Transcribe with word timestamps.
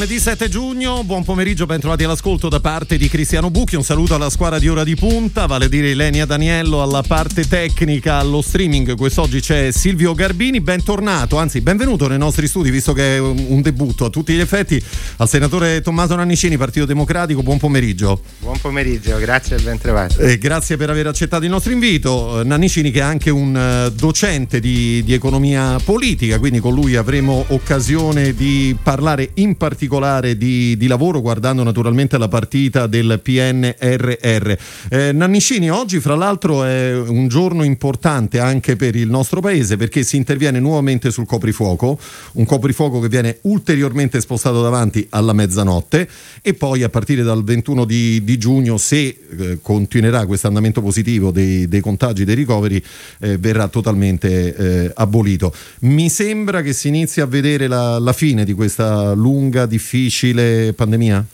Lunedì 0.00 0.18
7 0.18 0.48
giugno, 0.48 1.04
buon 1.04 1.24
pomeriggio, 1.24 1.66
ben 1.66 1.78
trovati 1.78 2.04
all'ascolto 2.04 2.48
da 2.48 2.58
parte 2.58 2.96
di 2.96 3.06
Cristiano 3.06 3.50
Bucchi. 3.50 3.76
Un 3.76 3.82
saluto 3.82 4.14
alla 4.14 4.30
squadra 4.30 4.58
di 4.58 4.66
Ora 4.66 4.82
di 4.82 4.94
Punta, 4.94 5.44
vale 5.44 5.66
a 5.66 5.68
dire 5.68 5.90
Ilenia 5.90 6.24
Daniello 6.24 6.80
alla 6.80 7.02
parte 7.02 7.46
tecnica, 7.46 8.16
allo 8.16 8.40
streaming. 8.40 8.96
Quest'oggi 8.96 9.40
c'è 9.40 9.70
Silvio 9.70 10.14
Garbini, 10.14 10.62
bentornato, 10.62 11.36
anzi 11.36 11.60
benvenuto 11.60 12.08
nei 12.08 12.16
nostri 12.16 12.48
studi, 12.48 12.70
visto 12.70 12.94
che 12.94 13.16
è 13.16 13.20
un 13.20 13.60
debutto 13.60 14.06
a 14.06 14.08
tutti 14.08 14.32
gli 14.32 14.40
effetti, 14.40 14.82
al 15.18 15.28
senatore 15.28 15.82
Tommaso 15.82 16.16
Nannicini, 16.16 16.56
Partito 16.56 16.86
Democratico. 16.86 17.42
Buon 17.42 17.58
pomeriggio. 17.58 18.22
Buon 18.38 18.58
pomeriggio, 18.58 19.18
grazie 19.18 19.56
e 19.56 19.60
ben 19.60 19.76
trovato. 19.76 20.18
Eh, 20.18 20.38
grazie 20.38 20.78
per 20.78 20.88
aver 20.88 21.08
accettato 21.08 21.44
il 21.44 21.50
nostro 21.50 21.72
invito. 21.72 22.42
Nannicini 22.42 22.90
che 22.90 23.00
è 23.00 23.02
anche 23.02 23.28
un 23.28 23.54
eh, 23.54 23.92
docente 23.92 24.60
di, 24.60 25.02
di 25.04 25.12
economia 25.12 25.78
politica, 25.84 26.38
quindi 26.38 26.58
con 26.58 26.72
lui 26.72 26.96
avremo 26.96 27.44
occasione 27.48 28.34
di 28.34 28.74
parlare 28.82 29.32
in 29.34 29.58
particolare 29.58 29.88
particolare 29.90 30.36
di, 30.36 30.76
di, 30.76 30.86
lavoro 30.86 31.20
guardando 31.20 31.64
naturalmente 31.64 32.16
la 32.16 32.28
partita 32.28 32.86
del 32.86 33.18
PNRR. 33.20 34.52
Eh, 34.88 35.12
Nannicini, 35.12 35.68
oggi 35.68 35.98
fra 35.98 36.14
l'altro 36.14 36.62
è 36.62 36.94
un 36.94 37.26
giorno 37.26 37.64
importante 37.64 38.38
anche 38.38 38.76
per 38.76 38.94
il 38.94 39.10
nostro 39.10 39.40
paese 39.40 39.76
perché 39.76 40.04
si 40.04 40.16
interviene 40.16 40.60
nuovamente 40.60 41.10
sul 41.10 41.26
coprifuoco, 41.26 41.98
un 42.34 42.44
coprifuoco 42.44 43.00
che 43.00 43.08
viene 43.08 43.38
ulteriormente 43.42 44.20
spostato 44.20 44.62
davanti 44.62 45.04
alla 45.10 45.32
mezzanotte 45.32 46.08
e 46.40 46.54
poi 46.54 46.84
a 46.84 46.88
partire 46.88 47.24
dal 47.24 47.42
21 47.42 47.84
di, 47.84 48.22
di 48.22 48.38
giugno, 48.38 48.76
se 48.76 48.98
eh, 49.38 49.58
continuerà 49.60 50.24
questo 50.26 50.46
andamento 50.46 50.80
positivo 50.80 51.32
dei, 51.32 51.66
dei 51.66 51.80
contagi, 51.80 52.24
dei 52.24 52.36
ricoveri, 52.36 52.82
eh, 53.20 53.38
verrà 53.38 53.66
totalmente 53.66 54.54
eh, 54.54 54.92
abolito. 54.94 55.52
Mi 55.80 56.08
sembra 56.08 56.62
che 56.62 56.72
si 56.72 56.86
inizi 56.86 57.20
a 57.20 57.26
vedere 57.26 57.66
la, 57.66 57.98
la 57.98 58.12
fine 58.12 58.44
di 58.44 58.52
questa 58.52 59.14
lunga 59.14 59.66
difficile 59.80 60.74
pandemia? 60.74 61.24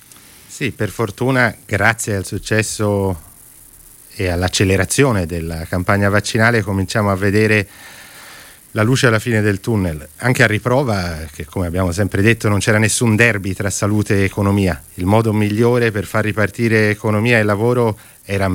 Sì, 0.46 0.70
per 0.70 0.88
fortuna, 0.88 1.54
grazie 1.66 2.14
al 2.14 2.24
successo 2.24 3.24
e 4.14 4.28
all'accelerazione 4.28 5.26
della 5.26 5.64
campagna 5.64 6.08
vaccinale, 6.08 6.62
cominciamo 6.62 7.10
a 7.10 7.16
vedere 7.16 7.68
la 8.70 8.82
luce 8.82 9.08
alla 9.08 9.18
fine 9.18 9.40
del 9.40 9.60
tunnel, 9.60 10.08
anche 10.18 10.44
a 10.44 10.46
riprova 10.46 11.26
che 11.32 11.44
come 11.44 11.66
abbiamo 11.66 11.92
sempre 11.92 12.22
detto 12.22 12.48
non 12.48 12.58
c'era 12.60 12.78
nessun 12.78 13.16
derby 13.16 13.52
tra 13.52 13.68
salute 13.68 14.20
e 14.20 14.24
economia. 14.24 14.80
Il 14.94 15.06
modo 15.06 15.32
migliore 15.32 15.90
per 15.90 16.04
far 16.04 16.24
ripartire 16.24 16.90
economia 16.90 17.38
e 17.38 17.42
lavoro 17.42 17.98
era 18.22 18.50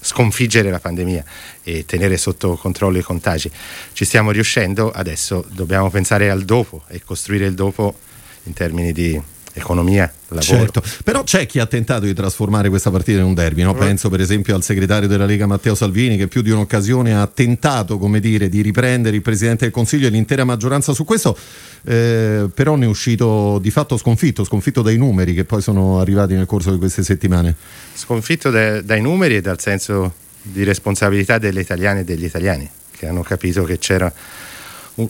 sconfiggere 0.00 0.70
la 0.70 0.80
pandemia 0.80 1.24
e 1.62 1.84
tenere 1.84 2.16
sotto 2.16 2.56
controllo 2.56 2.98
i 2.98 3.02
contagi. 3.02 3.50
Ci 3.92 4.04
stiamo 4.04 4.30
riuscendo, 4.30 4.90
adesso 4.90 5.44
dobbiamo 5.50 5.88
pensare 5.88 6.30
al 6.30 6.44
dopo 6.44 6.84
e 6.88 7.02
costruire 7.04 7.46
il 7.46 7.54
dopo 7.54 8.06
in 8.48 8.54
termini 8.54 8.92
di 8.92 9.20
economia, 9.52 10.10
lavoro. 10.28 10.42
Certo, 10.42 10.82
però 11.04 11.22
c'è 11.22 11.46
chi 11.46 11.58
ha 11.58 11.66
tentato 11.66 12.04
di 12.04 12.14
trasformare 12.14 12.68
questa 12.68 12.90
partita 12.90 13.18
in 13.18 13.24
un 13.24 13.34
derby, 13.34 13.62
no? 13.62 13.74
penso 13.74 14.08
per 14.08 14.20
esempio 14.20 14.54
al 14.54 14.62
segretario 14.62 15.08
della 15.08 15.26
Lega 15.26 15.46
Matteo 15.46 15.74
Salvini 15.74 16.16
che 16.16 16.28
più 16.28 16.42
di 16.42 16.50
un'occasione 16.50 17.14
ha 17.14 17.26
tentato 17.26 17.98
come 17.98 18.20
dire, 18.20 18.48
di 18.48 18.62
riprendere 18.62 19.16
il 19.16 19.22
Presidente 19.22 19.64
del 19.64 19.72
Consiglio 19.72 20.06
e 20.06 20.10
l'intera 20.10 20.44
maggioranza 20.44 20.92
su 20.92 21.04
questo, 21.04 21.36
eh, 21.84 22.48
però 22.54 22.76
ne 22.76 22.84
è 22.84 22.88
uscito 22.88 23.58
di 23.60 23.70
fatto 23.70 23.96
sconfitto, 23.96 24.44
sconfitto 24.44 24.82
dai 24.82 24.96
numeri 24.96 25.34
che 25.34 25.44
poi 25.44 25.60
sono 25.60 26.00
arrivati 26.00 26.34
nel 26.34 26.46
corso 26.46 26.70
di 26.70 26.78
queste 26.78 27.02
settimane. 27.02 27.54
Sconfitto 27.94 28.50
de- 28.50 28.84
dai 28.84 29.00
numeri 29.00 29.36
e 29.36 29.40
dal 29.40 29.60
senso 29.60 30.14
di 30.40 30.62
responsabilità 30.64 31.38
delle 31.38 31.60
italiane 31.60 32.00
e 32.00 32.04
degli 32.04 32.24
italiani 32.24 32.68
che 32.96 33.06
hanno 33.06 33.22
capito 33.22 33.64
che 33.64 33.78
c'era 33.78 34.12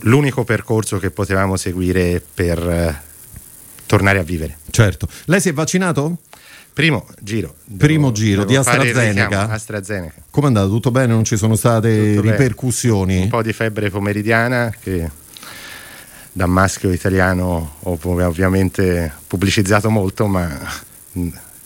l'unico 0.01 0.43
percorso 0.43 0.99
che 0.99 1.09
potevamo 1.09 1.55
seguire 1.55 2.21
per 2.33 2.59
eh, 2.59 3.08
tornare 3.89 4.19
a 4.19 4.23
vivere. 4.23 4.59
Certo. 4.69 5.07
Lei 5.25 5.41
si 5.41 5.49
è 5.49 5.53
vaccinato? 5.53 6.19
Primo 6.71 7.07
giro. 7.21 7.55
Primo 7.75 8.11
giro 8.11 8.45
di 8.45 8.55
AstraZeneca. 8.55 9.49
AstraZeneca. 9.49 10.21
Come 10.29 10.45
è 10.45 10.49
andato? 10.49 10.69
Tutto 10.69 10.91
bene? 10.91 11.11
Non 11.11 11.23
ci 11.23 11.37
sono 11.37 11.55
state 11.55 12.13
Tutto 12.13 12.21
ripercussioni? 12.21 13.13
Bene. 13.13 13.23
Un 13.23 13.29
po' 13.29 13.41
di 13.41 13.51
febbre 13.51 13.89
pomeridiana 13.89 14.71
che 14.79 15.09
da 16.31 16.45
maschio 16.45 16.91
italiano 16.91 17.77
ho 17.79 17.97
ovviamente 17.99 19.11
pubblicizzato 19.25 19.89
molto, 19.89 20.27
ma 20.27 20.47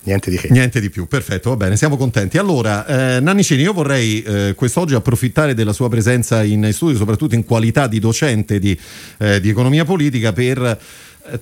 Niente 0.05 0.29
di 0.29 0.38
che. 0.38 0.50
Niente 0.50 0.81
di 0.81 0.90
più, 0.90 1.07
perfetto, 1.07 1.50
va 1.51 1.55
bene, 1.55 1.78
siamo 1.78 1.95
contenti. 1.95 2.38
Allora, 2.38 2.85
eh, 3.16 3.19
Nannicini, 3.22 3.61
io 3.61 3.72
vorrei 3.72 4.22
eh, 4.22 4.53
quest'oggi 4.53 4.95
approfittare 4.95 5.53
della 5.53 5.72
sua 5.72 5.88
presenza 5.88 6.44
in 6.44 6.69
studio, 6.73 6.97
soprattutto 6.97 7.35
in 7.35 7.45
qualità 7.45 7.88
di 7.88 8.00
docente 8.00 8.59
di, 8.59 8.78
eh, 9.19 9.40
di 9.40 9.47
economia 9.47 9.85
politica, 9.85 10.34
per 10.34 10.78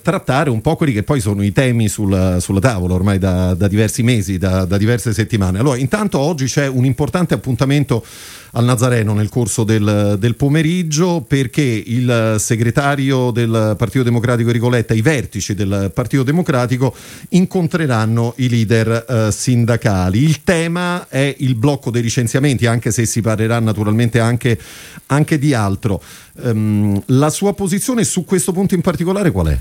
trattare 0.00 0.50
un 0.50 0.60
po' 0.60 0.76
quelli 0.76 0.92
che 0.92 1.02
poi 1.02 1.20
sono 1.20 1.42
i 1.42 1.52
temi 1.52 1.88
sulla, 1.88 2.40
sulla 2.40 2.60
tavola 2.60 2.94
ormai 2.94 3.18
da, 3.18 3.54
da, 3.54 3.68
diversi 3.68 4.02
mesi, 4.02 4.38
da, 4.38 4.64
da 4.64 4.76
diverse 4.76 5.12
settimane. 5.12 5.58
Allora, 5.58 5.76
intanto 5.76 6.18
oggi 6.18 6.46
c'è 6.46 6.66
un 6.66 6.84
importante 6.84 7.34
appuntamento 7.34 8.04
al 8.52 8.64
Nazareno 8.64 9.14
nel 9.14 9.28
corso 9.28 9.64
del, 9.64 10.16
del, 10.18 10.36
pomeriggio 10.36 11.24
perché 11.26 11.62
il 11.62 12.36
segretario 12.38 13.30
del 13.30 13.74
Partito 13.78 14.04
Democratico 14.04 14.48
Enrico 14.48 14.68
Letta, 14.68 14.94
i 14.94 15.00
vertici 15.00 15.54
del 15.54 15.90
Partito 15.92 16.22
Democratico 16.22 16.94
incontreranno 17.30 18.34
i 18.36 18.48
leader 18.48 19.06
eh, 19.08 19.32
sindacali. 19.32 20.22
Il 20.22 20.42
tema 20.44 21.08
è 21.08 21.34
il 21.38 21.54
blocco 21.54 21.90
dei 21.90 22.02
licenziamenti, 22.02 22.66
anche 22.66 22.90
se 22.90 23.06
si 23.06 23.20
parlerà 23.22 23.58
naturalmente 23.58 24.20
anche, 24.20 24.58
anche 25.06 25.38
di 25.38 25.54
altro. 25.54 26.02
Um, 26.34 27.02
la 27.06 27.28
sua 27.28 27.52
posizione 27.52 28.04
su 28.04 28.24
questo 28.24 28.52
punto 28.52 28.74
in 28.74 28.80
particolare 28.80 29.30
qual 29.30 29.48
è? 29.48 29.60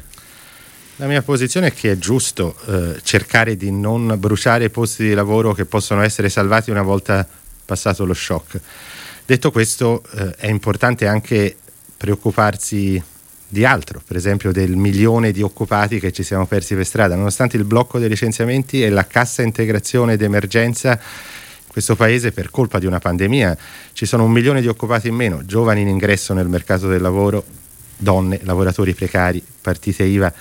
La 0.97 1.07
mia 1.07 1.21
posizione 1.21 1.67
è 1.67 1.73
che 1.73 1.91
è 1.91 1.97
giusto 1.97 2.55
eh, 2.67 2.99
cercare 3.03 3.57
di 3.57 3.71
non 3.71 4.15
bruciare 4.17 4.69
posti 4.69 5.03
di 5.03 5.13
lavoro 5.13 5.53
che 5.53 5.65
possono 5.65 6.01
essere 6.01 6.29
salvati 6.29 6.69
una 6.69 6.83
volta 6.83 7.27
passato 7.65 8.05
lo 8.05 8.13
shock. 8.13 8.59
Detto 9.25 9.51
questo, 9.51 10.03
eh, 10.13 10.35
è 10.35 10.47
importante 10.47 11.07
anche 11.07 11.55
preoccuparsi 11.97 13.01
di 13.47 13.65
altro, 13.65 14.01
per 14.05 14.15
esempio 14.15 14.51
del 14.51 14.75
milione 14.75 15.31
di 15.31 15.41
occupati 15.41 15.99
che 15.99 16.11
ci 16.11 16.23
siamo 16.23 16.45
persi 16.45 16.73
per 16.75 16.85
strada, 16.85 17.15
nonostante 17.15 17.57
il 17.57 17.65
blocco 17.65 17.99
dei 17.99 18.07
licenziamenti 18.07 18.81
e 18.81 18.89
la 18.89 19.05
cassa 19.05 19.41
integrazione 19.41 20.15
d'emergenza 20.15 20.99
questo 21.71 21.95
paese 21.95 22.33
per 22.33 22.49
colpa 22.49 22.79
di 22.79 22.85
una 22.85 22.99
pandemia 22.99 23.57
ci 23.93 24.05
sono 24.05 24.25
un 24.25 24.31
milione 24.31 24.59
di 24.59 24.67
occupati 24.67 25.07
in 25.07 25.15
meno, 25.15 25.45
giovani 25.45 25.79
in 25.79 25.87
ingresso 25.87 26.33
nel 26.33 26.49
mercato 26.49 26.89
del 26.89 26.99
lavoro, 26.99 27.45
donne, 27.95 28.41
lavoratori 28.43 28.93
precari, 28.93 29.41
partite 29.61 30.03
IVA 30.03 30.33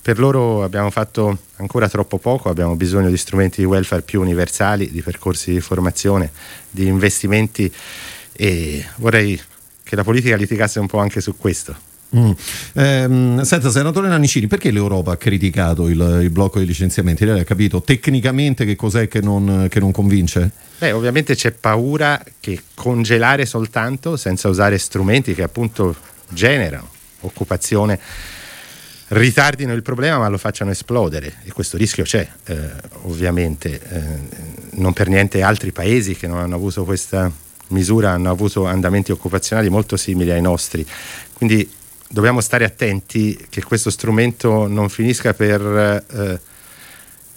per 0.00 0.18
loro 0.18 0.62
abbiamo 0.62 0.90
fatto 0.90 1.36
ancora 1.56 1.88
troppo 1.88 2.18
poco, 2.18 2.48
abbiamo 2.48 2.76
bisogno 2.76 3.10
di 3.10 3.16
strumenti 3.16 3.60
di 3.60 3.66
welfare 3.66 4.02
più 4.02 4.20
universali, 4.20 4.90
di 4.92 5.02
percorsi 5.02 5.50
di 5.50 5.60
formazione, 5.60 6.30
di 6.70 6.86
investimenti 6.86 7.70
e 8.32 8.86
vorrei 8.96 9.38
che 9.82 9.96
la 9.96 10.04
politica 10.04 10.36
litigasse 10.36 10.78
un 10.78 10.86
po' 10.86 10.98
anche 10.98 11.20
su 11.20 11.36
questo. 11.36 11.85
Mm. 12.14 12.30
Eh, 12.74 13.44
senta, 13.44 13.70
senatore 13.70 14.08
Nannicini, 14.08 14.46
perché 14.46 14.70
l'Europa 14.70 15.12
ha 15.12 15.16
criticato 15.16 15.88
il, 15.88 16.20
il, 16.22 16.30
blocco 16.30 16.58
dei 16.58 16.66
licenziamenti? 16.66 17.24
Lei 17.24 17.40
ha 17.40 17.44
capito 17.44 17.82
tecnicamente 17.82 18.64
che 18.64 18.76
cos'è 18.76 19.08
che 19.08 19.20
non, 19.20 19.66
che 19.68 19.80
non 19.80 19.90
convince? 19.90 20.50
Beh, 20.78 20.92
ovviamente 20.92 21.34
c'è 21.34 21.52
paura 21.52 22.22
che 22.38 22.60
congelare 22.74 23.46
soltanto 23.46 24.16
senza 24.16 24.48
usare 24.48 24.78
strumenti 24.78 25.34
che 25.34 25.42
appunto 25.42 25.96
generano 26.28 26.88
occupazione 27.20 27.98
ritardino 29.08 29.72
il 29.72 29.82
problema 29.82 30.18
ma 30.18 30.28
lo 30.28 30.38
facciano 30.38 30.72
esplodere 30.72 31.34
e 31.44 31.52
questo 31.52 31.76
rischio 31.76 32.02
c'è 32.02 32.28
eh, 32.46 32.56
ovviamente 33.02 33.80
eh, 33.88 34.00
non 34.72 34.92
per 34.92 35.08
niente 35.08 35.42
altri 35.42 35.70
paesi 35.70 36.16
che 36.16 36.26
non 36.26 36.38
hanno 36.38 36.56
avuto 36.56 36.84
questa 36.84 37.30
misura 37.68 38.10
hanno 38.10 38.30
avuto 38.30 38.66
andamenti 38.66 39.12
occupazionali 39.12 39.68
molto 39.68 39.96
simili 39.96 40.32
ai 40.32 40.40
nostri 40.40 40.84
quindi 41.34 41.68
dobbiamo 42.08 42.40
stare 42.40 42.64
attenti 42.64 43.46
che 43.48 43.62
questo 43.62 43.90
strumento 43.90 44.66
non 44.66 44.88
finisca 44.88 45.34
per 45.34 46.04
eh, 46.08 46.40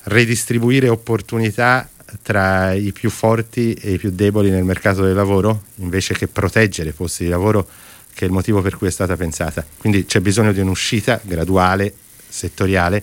redistribuire 0.03 0.89
opportunità 0.89 1.89
tra 2.21 2.73
i 2.73 2.91
più 2.91 3.09
forti 3.09 3.73
e 3.73 3.91
i 3.93 3.97
più 3.97 4.11
deboli 4.11 4.49
nel 4.49 4.63
mercato 4.63 5.03
del 5.03 5.13
lavoro 5.13 5.63
invece 5.75 6.13
che 6.13 6.27
proteggere 6.27 6.91
posti 6.91 7.25
di 7.25 7.29
lavoro 7.29 7.67
che 8.13 8.25
è 8.25 8.27
il 8.27 8.33
motivo 8.33 8.61
per 8.61 8.75
cui 8.75 8.87
è 8.87 8.91
stata 8.91 9.15
pensata. 9.15 9.65
Quindi 9.77 10.05
c'è 10.05 10.19
bisogno 10.19 10.51
di 10.51 10.59
un'uscita 10.59 11.21
graduale, 11.23 11.93
settoriale, 12.27 13.01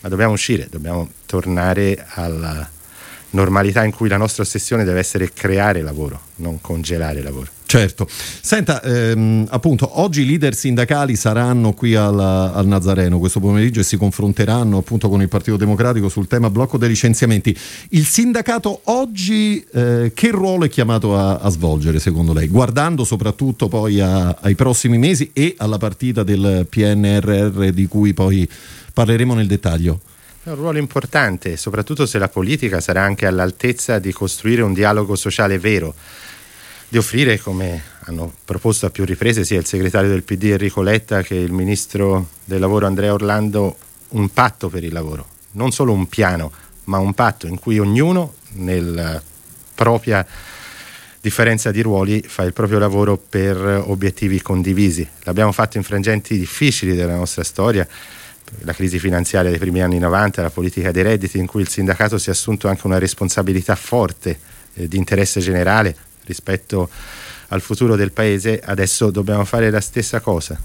ma 0.00 0.08
dobbiamo 0.08 0.32
uscire, 0.32 0.66
dobbiamo 0.68 1.08
tornare 1.24 2.04
alla 2.14 2.68
normalità 3.30 3.84
in 3.84 3.92
cui 3.92 4.08
la 4.08 4.16
nostra 4.16 4.42
ossessione 4.42 4.84
deve 4.84 4.98
essere 4.98 5.32
creare 5.32 5.82
lavoro, 5.82 6.20
non 6.36 6.60
congelare 6.60 7.22
lavoro. 7.22 7.50
Certo. 7.66 8.06
Senta, 8.08 8.80
ehm, 8.80 9.48
appunto, 9.50 10.00
oggi 10.00 10.22
i 10.22 10.26
leader 10.26 10.54
sindacali 10.54 11.16
saranno 11.16 11.72
qui 11.72 11.96
al, 11.96 12.18
al, 12.18 12.64
Nazareno 12.64 13.18
questo 13.18 13.40
pomeriggio 13.40 13.80
e 13.80 13.82
si 13.82 13.96
confronteranno 13.96 14.78
appunto 14.78 15.08
con 15.08 15.20
il 15.20 15.28
Partito 15.28 15.56
Democratico 15.56 16.08
sul 16.08 16.28
tema 16.28 16.48
blocco 16.48 16.78
dei 16.78 16.88
licenziamenti. 16.88 17.56
Il 17.90 18.06
sindacato 18.06 18.82
oggi 18.84 19.64
eh, 19.74 20.12
che 20.14 20.30
ruolo 20.30 20.64
è 20.64 20.68
chiamato 20.68 21.18
a, 21.18 21.38
a, 21.38 21.48
svolgere 21.48 21.98
secondo 21.98 22.32
lei? 22.32 22.46
Guardando 22.46 23.02
soprattutto 23.02 23.66
poi 23.66 24.00
a, 24.00 24.36
ai 24.40 24.54
prossimi 24.54 24.96
mesi 24.96 25.30
e 25.32 25.54
alla 25.58 25.78
partita 25.78 26.22
del 26.22 26.68
PNRR 26.70 27.70
di 27.70 27.86
cui 27.88 28.14
poi 28.14 28.48
parleremo 28.92 29.34
nel 29.34 29.48
dettaglio. 29.48 30.00
È 30.46 30.50
un 30.50 30.54
ruolo 30.54 30.78
importante, 30.78 31.56
soprattutto 31.56 32.06
se 32.06 32.18
la 32.18 32.28
politica 32.28 32.80
sarà 32.80 33.02
anche 33.02 33.26
all'altezza 33.26 33.98
di 33.98 34.12
costruire 34.12 34.62
un 34.62 34.74
dialogo 34.74 35.16
sociale 35.16 35.58
vero 35.58 35.92
di 36.88 36.98
offrire, 36.98 37.40
come 37.40 37.82
hanno 38.04 38.32
proposto 38.44 38.86
a 38.86 38.90
più 38.90 39.04
riprese 39.04 39.44
sia 39.44 39.58
il 39.58 39.66
segretario 39.66 40.08
del 40.08 40.22
PD 40.22 40.44
Enrico 40.44 40.82
Letta 40.82 41.22
che 41.22 41.34
il 41.34 41.50
ministro 41.50 42.28
del 42.44 42.60
lavoro 42.60 42.86
Andrea 42.86 43.12
Orlando, 43.12 43.76
un 44.10 44.28
patto 44.28 44.68
per 44.68 44.84
il 44.84 44.92
lavoro, 44.92 45.26
non 45.54 45.72
solo 45.72 45.90
un 45.90 46.06
piano, 46.06 46.52
ma 46.84 46.98
un 46.98 47.12
patto 47.12 47.48
in 47.48 47.58
cui 47.58 47.80
ognuno 47.80 48.34
nella 48.52 49.20
propria 49.74 50.24
differenza 51.20 51.72
di 51.72 51.82
ruoli 51.82 52.22
fa 52.24 52.44
il 52.44 52.52
proprio 52.52 52.78
lavoro 52.78 53.16
per 53.16 53.82
obiettivi 53.84 54.40
condivisi. 54.40 55.04
L'abbiamo 55.24 55.50
fatto 55.50 55.76
in 55.76 55.82
frangenti 55.82 56.38
difficili 56.38 56.94
della 56.94 57.16
nostra 57.16 57.42
storia, 57.42 57.84
la 58.60 58.72
crisi 58.72 58.98
finanziaria 58.98 59.50
dei 59.50 59.58
primi 59.58 59.82
anni 59.82 59.98
90, 59.98 60.42
la 60.42 60.50
politica 60.50 60.90
dei 60.90 61.02
redditi, 61.02 61.38
in 61.38 61.46
cui 61.46 61.62
il 61.62 61.68
sindacato 61.68 62.18
si 62.18 62.28
è 62.28 62.32
assunto 62.32 62.68
anche 62.68 62.86
una 62.86 62.98
responsabilità 62.98 63.74
forte 63.74 64.38
eh, 64.74 64.88
di 64.88 64.96
interesse 64.96 65.40
generale, 65.40 65.96
rispetto 66.24 66.88
al 67.48 67.60
futuro 67.60 67.96
del 67.96 68.12
paese, 68.12 68.60
adesso 68.64 69.10
dobbiamo 69.10 69.44
fare 69.44 69.70
la 69.70 69.80
stessa 69.80 70.20
cosa. 70.20 70.58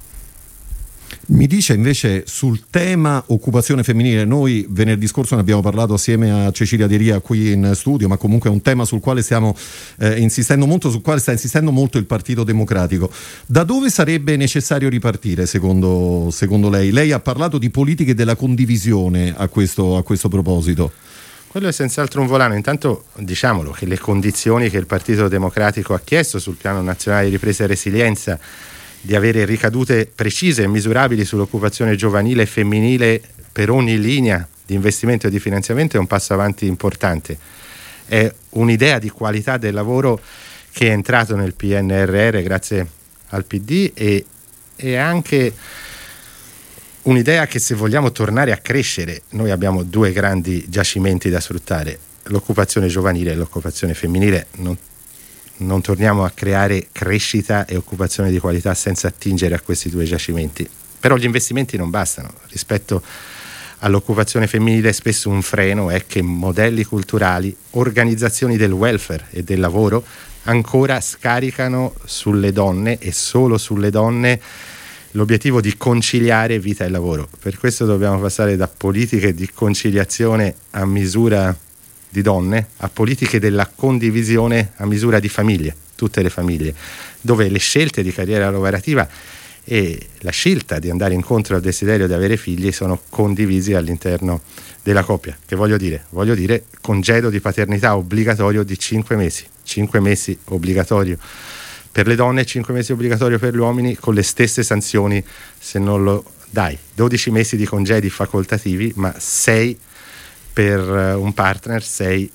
Mi 1.28 1.48
dice 1.48 1.74
invece 1.74 2.24
sul 2.26 2.64
tema 2.70 3.24
occupazione 3.28 3.84
femminile, 3.84 4.26
noi 4.26 4.66
venerdì 4.70 5.08
scorso 5.08 5.36
ne 5.36 5.42
abbiamo 5.42 5.62
parlato 5.62 5.94
assieme 5.94 6.46
a 6.46 6.52
Cecilia 6.52 6.88
Di 6.88 6.98
Ria 6.98 7.20
qui 7.20 7.52
in 7.52 7.72
studio, 7.74 8.08
ma 8.08 8.18
comunque 8.18 8.50
è 8.50 8.54
un 8.54 8.62
tema 8.62 8.86
sul 8.86 9.00
quale 9.00 9.22
stiamo 9.22 9.56
eh, 10.00 10.20
insistendo 10.20 10.66
molto, 10.66 10.90
sul 10.90 11.02
quale 11.02 11.20
sta 11.20 11.32
insistendo 11.32 11.72
molto 11.72 11.98
il 11.98 12.06
Partito 12.06 12.44
Democratico. 12.44 13.12
Da 13.46 13.64
dove 13.64 13.90
sarebbe 13.90 14.36
necessario 14.36 14.90
ripartire 14.90 15.46
secondo, 15.46 16.30
secondo 16.32 16.70
lei? 16.70 16.92
Lei 16.92 17.12
ha 17.12 17.20
parlato 17.20 17.58
di 17.58 17.70
politiche 17.70 18.14
della 18.14 18.36
condivisione 18.36 19.34
a 19.36 19.48
questo, 19.48 19.98
a 19.98 20.04
questo 20.04 20.28
proposito. 20.28 20.92
Quello 21.48 21.68
è 21.68 21.72
senz'altro 21.74 22.22
un 22.22 22.28
volano. 22.28 22.56
Intanto 22.56 23.06
diciamolo 23.18 23.72
che 23.72 23.86
le 23.86 24.00
condizioni 24.00 24.70
che 24.70 24.78
il 24.78 24.86
Partito 24.86 25.28
Democratico 25.28 25.94
ha 25.94 26.00
chiesto 26.00 26.40
sul 26.40 26.56
piano 26.56 26.82
nazionale 26.82 27.26
di 27.26 27.32
ripresa 27.32 27.66
e 27.66 27.68
resilienza 27.68 28.40
di 29.02 29.16
avere 29.16 29.46
ricadute 29.46 30.10
precise 30.14 30.64
e 30.64 30.68
misurabili 30.68 31.26
sull'occupazione 31.26 31.96
giovanile 31.96 32.44
e 32.44 32.46
femminile 32.46 33.22
per 33.52 33.70
ogni 33.70 34.00
linea 34.00 34.48
di 34.66 34.76
investimento 34.76 35.28
e 35.28 35.30
di 35.30 35.40
finanziamento 35.40 35.98
è 35.98 36.00
un 36.00 36.08
passo 36.08 36.34
avanti 36.34 36.68
importante. 36.68 37.38
È 38.06 38.32
un'idea 38.52 39.00
di 39.00 39.10
qualità 39.10 39.58
del 39.58 39.74
lavoro 39.74 40.20
che 40.72 40.88
è 40.88 40.92
entrato 40.92 41.36
nel 41.36 41.54
PNRR 41.54 42.42
grazie 42.42 42.88
al 43.30 43.46
PD 43.46 43.92
e, 43.94 44.26
e 44.76 44.96
anche 44.96 45.54
un'idea 47.04 47.48
che 47.48 47.60
se 47.60 47.76
vogliamo 47.76 48.12
tornare 48.12 48.52
a 48.52 48.58
crescere, 48.58 49.24
noi 49.30 49.52
abbiamo 49.52 49.84
due 49.84 50.12
grandi 50.12 50.66
giacimenti 50.70 51.30
da 51.30 51.40
sfruttare, 51.40 51.98
l'occupazione 52.26 52.88
giovanile 52.88 53.32
e 53.32 53.36
l'occupazione 53.36 53.94
femminile. 53.94 54.48
Non, 54.58 54.78
non 55.62 55.82
torniamo 55.82 56.24
a 56.24 56.30
creare 56.30 56.88
crescita 56.92 57.66
e 57.66 57.76
occupazione 57.76 58.32
di 58.32 58.40
qualità 58.40 58.74
senza 58.74 59.08
attingere 59.08 59.56
a 59.56 59.62
questi 59.62 59.90
due 59.90 60.04
giacimenti. 60.04 60.68
Però 61.00 61.16
gli 61.16 61.24
investimenti 61.24 61.78
non 61.78 61.90
bastano. 61.90 62.32
Rispetto 62.50 63.02
all'occupazione 63.80 64.48
femminile 64.48 64.94
spesso 64.94 65.30
un 65.30 65.42
freno 65.42 65.90
è 65.90 66.06
che 66.06 66.22
modelli 66.22 66.84
culturali, 66.84 67.56
organizzazioni 67.72 68.58
del 68.58 68.72
welfare 68.72 69.28
e 69.32 69.44
del 69.44 69.60
lavoro 69.60 70.04
ancora 70.44 71.00
scaricano 71.02 71.94
sulle 72.06 72.52
donne 72.52 72.98
e 73.00 73.12
solo 73.12 73.58
sulle 73.58 73.90
donne 73.90 74.40
l'obiettivo 75.12 75.62
di 75.62 75.76
conciliare 75.78 76.60
vita 76.60 76.86
e 76.86 76.90
lavoro. 76.90 77.28
Per 77.40 77.58
questo 77.58 77.86
dobbiamo 77.86 78.20
passare 78.20 78.56
da 78.56 78.68
politiche 78.68 79.34
di 79.34 79.50
conciliazione 79.52 80.56
a 80.72 80.86
misura 80.86 81.56
di 82.12 82.22
donne 82.22 82.68
a 82.78 82.90
politiche 82.90 83.40
della 83.40 83.72
condivisione 83.74 84.74
a 84.76 84.86
misura 84.86 85.20
di 85.20 85.30
famiglie, 85.30 85.76
tutte 85.96 86.22
le 86.22 86.30
famiglie, 86.30 86.76
dove 87.22 87.48
le 87.50 87.58
scelte 87.58 88.04
di 88.04 88.12
carriera 88.12 88.52
lavorativa 88.52 89.08
e 89.64 90.08
la 90.20 90.32
scelta 90.32 90.78
di 90.80 90.90
andare 90.90 91.14
incontro 91.14 91.56
al 91.56 91.62
desiderio 91.62 92.06
di 92.06 92.14
avere 92.14 92.36
figli 92.36 92.72
sono 92.72 93.00
condivisi 93.10 93.74
all'interno 93.74 94.42
della 94.84 95.04
coppia. 95.04 95.38
Che 95.46 95.56
voglio 95.56 95.78
dire? 95.78 96.06
Voglio 96.10 96.36
dire 96.36 96.66
congedo 96.82 97.30
di 97.30 97.40
paternità 97.40 97.96
obbligatorio 97.96 98.64
di 98.64 98.78
5 98.78 99.16
mesi, 99.16 99.46
5 99.64 100.00
mesi 100.00 100.38
obbligatorio 100.46 101.18
per 101.92 102.08
le 102.08 102.16
donne 102.16 102.46
5 102.46 102.74
mesi 102.74 102.92
obbligatorio 102.92 103.38
per 103.38 103.54
gli 103.54 103.58
uomini 103.58 103.96
con 103.96 104.14
le 104.14 104.24
stesse 104.24 104.64
sanzioni 104.64 105.24
se 105.60 105.80
non 105.80 106.04
lo 106.04 106.24
dai. 106.50 106.78
12 106.96 107.32
mesi 107.32 107.56
di 107.56 107.66
congedi 107.66 108.10
facoltativi, 108.10 108.92
ma 108.96 109.14
6 109.18 109.78
per 110.54 110.80
eh, 110.80 111.14
un 111.14 111.34
partner, 111.34 111.84
6 111.84 112.32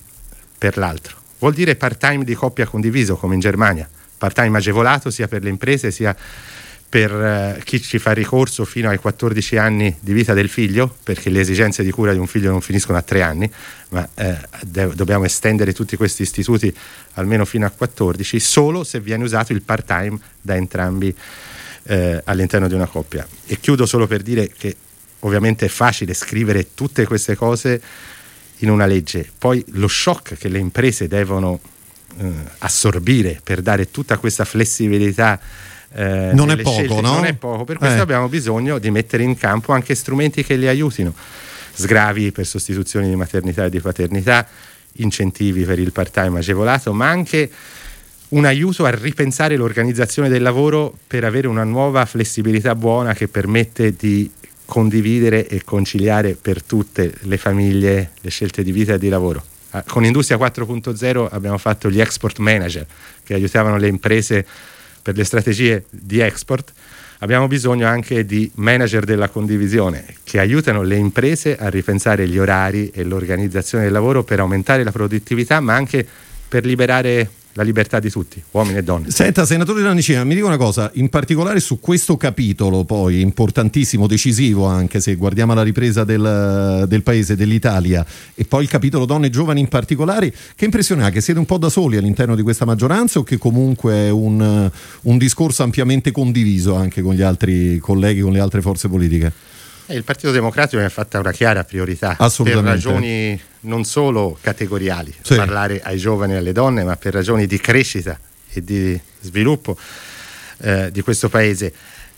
per 0.58 0.76
l'altro. 0.76 1.16
Vuol 1.38 1.52
dire 1.52 1.76
part-time 1.76 2.24
di 2.24 2.34
coppia 2.34 2.66
condiviso 2.66 3.16
come 3.16 3.34
in 3.34 3.40
Germania, 3.40 3.88
part-time 4.16 4.56
agevolato 4.56 5.10
sia 5.10 5.28
per 5.28 5.42
le 5.42 5.50
imprese 5.50 5.90
sia 5.90 6.16
per 6.88 7.12
eh, 7.12 7.62
chi 7.64 7.80
ci 7.80 7.98
fa 7.98 8.12
ricorso 8.12 8.64
fino 8.64 8.88
ai 8.88 8.98
14 8.98 9.56
anni 9.56 9.94
di 10.00 10.12
vita 10.12 10.34
del 10.34 10.48
figlio, 10.48 10.94
perché 11.02 11.30
le 11.30 11.40
esigenze 11.40 11.82
di 11.82 11.90
cura 11.90 12.12
di 12.12 12.18
un 12.18 12.26
figlio 12.26 12.50
non 12.50 12.60
finiscono 12.60 12.96
a 12.96 13.02
3 13.02 13.22
anni, 13.22 13.50
ma 13.90 14.08
eh, 14.14 14.38
dobbiamo 14.62 15.24
estendere 15.24 15.72
tutti 15.72 15.96
questi 15.96 16.22
istituti 16.22 16.74
almeno 17.14 17.44
fino 17.44 17.66
a 17.66 17.70
14, 17.70 18.38
solo 18.40 18.84
se 18.84 19.00
viene 19.00 19.24
usato 19.24 19.52
il 19.52 19.62
part-time 19.62 20.18
da 20.40 20.54
entrambi 20.54 21.14
eh, 21.82 22.20
all'interno 22.24 22.68
di 22.68 22.74
una 22.74 22.86
coppia. 22.86 23.26
E 23.46 23.58
chiudo 23.58 23.84
solo 23.84 24.06
per 24.06 24.22
dire 24.22 24.50
che 24.56 24.76
ovviamente 25.20 25.66
è 25.66 25.68
facile 25.68 26.14
scrivere 26.14 26.74
tutte 26.74 27.06
queste 27.06 27.36
cose 27.36 27.80
in 28.58 28.70
una 28.70 28.86
legge, 28.86 29.30
poi 29.36 29.64
lo 29.72 29.88
shock 29.88 30.36
che 30.36 30.48
le 30.48 30.58
imprese 30.58 31.08
devono 31.08 31.60
eh, 32.18 32.32
assorbire 32.58 33.40
per 33.42 33.60
dare 33.60 33.90
tutta 33.90 34.16
questa 34.16 34.44
flessibilità 34.44 35.38
eh, 35.92 36.30
non 36.34 36.50
è 36.50 36.56
poco, 36.56 36.76
scelte, 36.76 37.00
no? 37.00 37.14
Non 37.14 37.24
è 37.24 37.34
poco, 37.34 37.64
per 37.64 37.78
questo 37.78 37.96
eh. 37.96 38.00
abbiamo 38.00 38.28
bisogno 38.28 38.78
di 38.78 38.90
mettere 38.90 39.22
in 39.22 39.36
campo 39.36 39.72
anche 39.72 39.94
strumenti 39.94 40.44
che 40.44 40.56
li 40.56 40.68
aiutino. 40.68 41.14
Sgravi 41.74 42.32
per 42.32 42.46
sostituzioni 42.46 43.08
di 43.08 43.16
maternità 43.16 43.64
e 43.64 43.70
di 43.70 43.80
paternità, 43.80 44.46
incentivi 44.94 45.64
per 45.64 45.78
il 45.78 45.92
part-time 45.92 46.38
agevolato, 46.38 46.92
ma 46.92 47.08
anche 47.08 47.50
un 48.28 48.44
aiuto 48.44 48.84
a 48.84 48.90
ripensare 48.90 49.56
l'organizzazione 49.56 50.28
del 50.28 50.42
lavoro 50.42 50.92
per 51.06 51.24
avere 51.24 51.46
una 51.46 51.64
nuova 51.64 52.04
flessibilità 52.04 52.74
buona 52.74 53.14
che 53.14 53.28
permette 53.28 53.94
di 53.94 54.28
condividere 54.66 55.48
e 55.48 55.64
conciliare 55.64 56.34
per 56.34 56.62
tutte 56.62 57.14
le 57.20 57.38
famiglie 57.38 58.10
le 58.20 58.30
scelte 58.30 58.62
di 58.62 58.72
vita 58.72 58.94
e 58.94 58.98
di 58.98 59.08
lavoro. 59.08 59.42
Ah, 59.70 59.82
con 59.82 60.04
Industria 60.04 60.36
4.0 60.36 61.28
abbiamo 61.30 61.58
fatto 61.58 61.90
gli 61.90 62.00
export 62.00 62.38
manager 62.38 62.86
che 63.24 63.34
aiutavano 63.34 63.78
le 63.78 63.88
imprese 63.88 64.46
per 65.02 65.16
le 65.16 65.24
strategie 65.24 65.84
di 65.88 66.18
export, 66.18 66.72
abbiamo 67.18 67.46
bisogno 67.46 67.86
anche 67.86 68.26
di 68.26 68.50
manager 68.56 69.04
della 69.04 69.28
condivisione 69.28 70.04
che 70.24 70.40
aiutano 70.40 70.82
le 70.82 70.96
imprese 70.96 71.56
a 71.56 71.68
ripensare 71.68 72.28
gli 72.28 72.38
orari 72.38 72.90
e 72.92 73.04
l'organizzazione 73.04 73.84
del 73.84 73.92
lavoro 73.92 74.24
per 74.24 74.40
aumentare 74.40 74.82
la 74.82 74.90
produttività, 74.90 75.60
ma 75.60 75.74
anche 75.74 76.06
per 76.48 76.64
liberare 76.64 77.30
la 77.56 77.62
libertà 77.62 77.98
di 78.00 78.10
tutti, 78.10 78.42
uomini 78.50 78.78
e 78.78 78.82
donne. 78.82 79.10
Senta, 79.10 79.46
senatore 79.46 79.80
Dannicina, 79.80 80.24
mi 80.24 80.34
dica 80.34 80.46
una 80.46 80.58
cosa, 80.58 80.90
in 80.94 81.08
particolare 81.08 81.58
su 81.58 81.80
questo 81.80 82.18
capitolo, 82.18 82.84
poi 82.84 83.22
importantissimo, 83.22 84.06
decisivo 84.06 84.66
anche 84.66 85.00
se 85.00 85.14
guardiamo 85.14 85.54
la 85.54 85.62
ripresa 85.62 86.04
del, 86.04 86.84
del 86.86 87.02
paese, 87.02 87.34
dell'Italia, 87.34 88.04
e 88.34 88.44
poi 88.44 88.64
il 88.64 88.68
capitolo 88.68 89.06
donne 89.06 89.28
e 89.28 89.30
giovani 89.30 89.60
in 89.60 89.68
particolare, 89.68 90.32
che 90.54 90.66
impressione 90.66 91.04
ha? 91.04 91.10
Che 91.10 91.22
siete 91.22 91.38
un 91.38 91.46
po' 91.46 91.56
da 91.56 91.70
soli 91.70 91.96
all'interno 91.96 92.36
di 92.36 92.42
questa 92.42 92.66
maggioranza 92.66 93.20
o 93.20 93.22
che 93.22 93.38
comunque 93.38 93.94
è 93.94 94.10
un, 94.10 94.70
un 95.02 95.18
discorso 95.18 95.62
ampiamente 95.62 96.12
condiviso 96.12 96.74
anche 96.74 97.00
con 97.00 97.14
gli 97.14 97.22
altri 97.22 97.78
colleghi, 97.78 98.20
con 98.20 98.32
le 98.32 98.40
altre 98.40 98.60
forze 98.60 98.88
politiche? 98.88 99.32
Eh, 99.86 99.94
il 99.94 100.04
Partito 100.04 100.30
Democratico 100.30 100.78
ne 100.78 100.86
ha 100.86 100.90
fatta 100.90 101.18
una 101.20 101.32
chiara 101.32 101.64
priorità 101.64 102.16
per 102.16 102.56
ragioni 102.56 103.40
non 103.66 103.84
solo 103.84 104.36
categoriali, 104.40 105.14
sì. 105.20 105.34
parlare 105.34 105.80
ai 105.82 105.98
giovani 105.98 106.32
e 106.32 106.36
alle 106.36 106.52
donne, 106.52 106.84
ma 106.84 106.96
per 106.96 107.12
ragioni 107.12 107.46
di 107.46 107.58
crescita 107.58 108.18
e 108.52 108.64
di 108.64 108.98
sviluppo 109.20 109.76
eh, 110.58 110.90
di 110.90 111.02
questo 111.02 111.28
paese. 111.28 111.72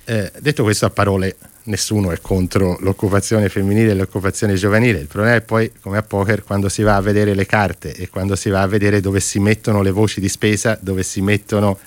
Eh, 0.04 0.32
detto 0.38 0.62
questo 0.62 0.86
a 0.86 0.90
parole, 0.90 1.36
nessuno 1.64 2.12
è 2.12 2.18
contro 2.20 2.78
l'occupazione 2.80 3.48
femminile 3.48 3.90
e 3.90 3.94
l'occupazione 3.94 4.54
giovanile. 4.54 5.00
Il 5.00 5.06
problema 5.06 5.36
è 5.36 5.42
poi, 5.42 5.70
come 5.80 5.98
a 5.98 6.02
poker, 6.02 6.44
quando 6.44 6.68
si 6.68 6.82
va 6.82 6.96
a 6.96 7.00
vedere 7.00 7.34
le 7.34 7.46
carte 7.46 7.94
e 7.94 8.08
quando 8.08 8.36
si 8.36 8.48
va 8.48 8.62
a 8.62 8.66
vedere 8.66 9.00
dove 9.00 9.20
si 9.20 9.38
mettono 9.38 9.82
le 9.82 9.90
voci 9.90 10.20
di 10.20 10.28
spesa, 10.28 10.78
dove 10.80 11.02
si 11.02 11.20
mettono 11.20 11.78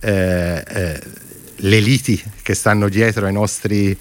eh, 0.00 0.64
eh, 0.66 1.00
le 1.56 1.80
liti 1.80 2.22
che 2.42 2.54
stanno 2.54 2.88
dietro 2.88 3.26
ai 3.26 3.32
nostri 3.32 3.98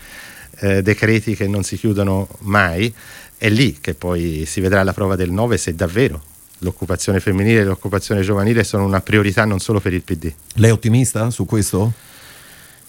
eh, 0.59 0.81
decreti 0.81 1.35
che 1.35 1.47
non 1.47 1.63
si 1.63 1.77
chiudono 1.77 2.27
mai. 2.39 2.93
È 3.37 3.49
lì 3.49 3.77
che 3.79 3.93
poi 3.93 4.45
si 4.47 4.61
vedrà 4.61 4.83
la 4.83 4.93
prova 4.93 5.15
del 5.15 5.31
9 5.31 5.57
se 5.57 5.75
davvero 5.75 6.21
l'occupazione 6.59 7.19
femminile 7.19 7.61
e 7.61 7.63
l'occupazione 7.63 8.21
giovanile 8.21 8.63
sono 8.63 8.83
una 8.83 9.01
priorità 9.01 9.45
non 9.45 9.59
solo 9.59 9.79
per 9.79 9.93
il 9.93 10.01
PD. 10.01 10.31
Lei 10.55 10.69
è 10.69 10.73
ottimista 10.73 11.29
su 11.29 11.45
questo? 11.45 11.93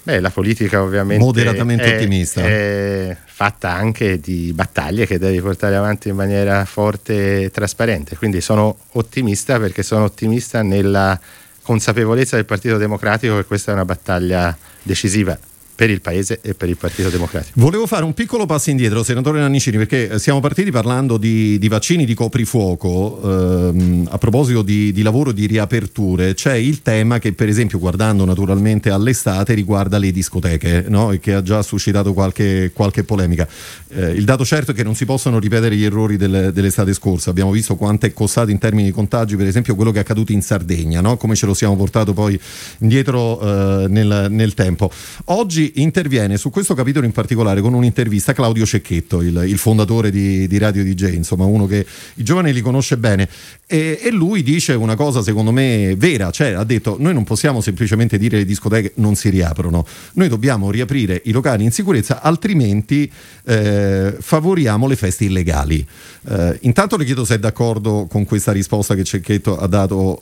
Beh, 0.02 0.20
la 0.20 0.30
politica 0.30 0.82
ovviamente 0.82 1.22
moderatamente 1.22 1.84
è, 1.84 1.96
ottimista. 1.96 2.40
È 2.40 3.14
fatta 3.26 3.70
anche 3.72 4.18
di 4.20 4.52
battaglie 4.54 5.06
che 5.06 5.18
devi 5.18 5.38
portare 5.40 5.76
avanti 5.76 6.08
in 6.08 6.16
maniera 6.16 6.64
forte 6.64 7.42
e 7.42 7.50
trasparente. 7.50 8.16
Quindi 8.16 8.40
sono 8.40 8.74
ottimista 8.92 9.58
perché 9.58 9.82
sono 9.82 10.04
ottimista 10.04 10.62
nella 10.62 11.20
consapevolezza 11.60 12.36
del 12.36 12.46
Partito 12.46 12.78
Democratico 12.78 13.36
che 13.36 13.44
questa 13.44 13.72
è 13.72 13.74
una 13.74 13.84
battaglia 13.84 14.56
decisiva 14.82 15.38
per 15.78 15.90
il 15.90 16.00
Paese 16.00 16.40
e 16.42 16.54
per 16.54 16.68
il 16.68 16.76
Partito 16.76 17.08
Democratico. 17.08 17.52
Volevo 17.54 17.86
fare 17.86 18.02
un 18.02 18.12
piccolo 18.12 18.46
passo 18.46 18.70
indietro, 18.70 19.04
senatore 19.04 19.38
Nannicini, 19.38 19.76
perché 19.76 20.10
eh, 20.10 20.18
siamo 20.18 20.40
partiti 20.40 20.72
parlando 20.72 21.18
di, 21.18 21.56
di 21.56 21.68
vaccini 21.68 22.04
di 22.04 22.14
coprifuoco. 22.14 23.20
Ehm, 23.22 24.08
a 24.10 24.18
proposito 24.18 24.62
di, 24.62 24.90
di 24.90 25.02
lavoro 25.02 25.30
di 25.30 25.46
riaperture, 25.46 26.34
c'è 26.34 26.54
il 26.54 26.82
tema 26.82 27.20
che, 27.20 27.32
per 27.32 27.46
esempio, 27.46 27.78
guardando 27.78 28.24
naturalmente 28.24 28.90
all'estate, 28.90 29.54
riguarda 29.54 29.98
le 29.98 30.10
discoteche 30.10 30.86
no? 30.88 31.12
e 31.12 31.20
che 31.20 31.34
ha 31.34 31.42
già 31.42 31.62
suscitato 31.62 32.12
qualche, 32.12 32.72
qualche 32.74 33.04
polemica. 33.04 33.46
Eh, 33.90 34.10
il 34.10 34.24
dato 34.24 34.44
certo 34.44 34.72
è 34.72 34.74
che 34.74 34.82
non 34.82 34.96
si 34.96 35.04
possono 35.04 35.38
ripetere 35.38 35.76
gli 35.76 35.84
errori 35.84 36.16
del, 36.16 36.50
dell'estate 36.52 36.92
scorsa. 36.92 37.30
Abbiamo 37.30 37.52
visto 37.52 37.76
quanto 37.76 38.04
è 38.06 38.12
costato 38.12 38.50
in 38.50 38.58
termini 38.58 38.86
di 38.88 38.92
contagi, 38.92 39.36
per 39.36 39.46
esempio, 39.46 39.76
quello 39.76 39.92
che 39.92 39.98
è 39.98 40.00
accaduto 40.00 40.32
in 40.32 40.42
Sardegna, 40.42 41.00
no? 41.00 41.16
come 41.16 41.36
ce 41.36 41.46
lo 41.46 41.54
siamo 41.54 41.76
portato 41.76 42.12
poi 42.12 42.36
indietro 42.78 43.40
eh, 43.40 43.86
nel, 43.86 44.26
nel 44.28 44.54
tempo. 44.54 44.90
Oggi 45.26 45.66
interviene 45.76 46.36
su 46.36 46.50
questo 46.50 46.74
capitolo 46.74 47.06
in 47.06 47.12
particolare 47.12 47.60
con 47.60 47.74
un'intervista 47.74 48.32
a 48.32 48.34
Claudio 48.34 48.66
Cecchetto, 48.66 49.22
il, 49.22 49.44
il 49.46 49.58
fondatore 49.58 50.10
di, 50.10 50.46
di, 50.46 50.58
Radio 50.58 50.82
DJ, 50.82 51.14
insomma 51.14 51.44
uno 51.44 51.66
che 51.66 51.86
i 52.14 52.22
giovani 52.22 52.52
li 52.52 52.60
conosce 52.60 52.96
bene 52.96 53.28
e, 53.66 53.98
e, 54.02 54.10
lui 54.10 54.42
dice 54.42 54.72
una 54.74 54.96
cosa 54.96 55.22
secondo 55.22 55.52
me 55.52 55.94
vera, 55.96 56.30
cioè 56.30 56.52
ha 56.52 56.64
detto 56.64 56.96
noi 56.98 57.14
non 57.14 57.24
possiamo 57.24 57.60
semplicemente 57.60 58.18
dire 58.18 58.38
le 58.38 58.44
discoteche 58.44 58.92
non 58.96 59.14
si 59.14 59.28
riaprono, 59.30 59.86
noi 60.14 60.28
dobbiamo 60.28 60.70
riaprire 60.70 61.20
i 61.24 61.30
locali 61.30 61.64
in 61.64 61.70
sicurezza 61.70 62.22
altrimenti 62.22 63.10
eh, 63.44 64.16
favoriamo 64.18 64.86
le 64.86 64.96
feste 64.96 65.24
illegali. 65.24 65.86
Eh, 66.30 66.58
intanto 66.62 66.98
le 66.98 67.06
chiedo 67.06 67.24
se 67.24 67.36
è 67.36 67.38
d'accordo 67.38 68.06
con 68.06 68.26
questa 68.26 68.52
risposta 68.52 68.94
che 68.94 69.02
Cecchetto 69.02 69.56
ha 69.56 69.66
dato 69.66 70.18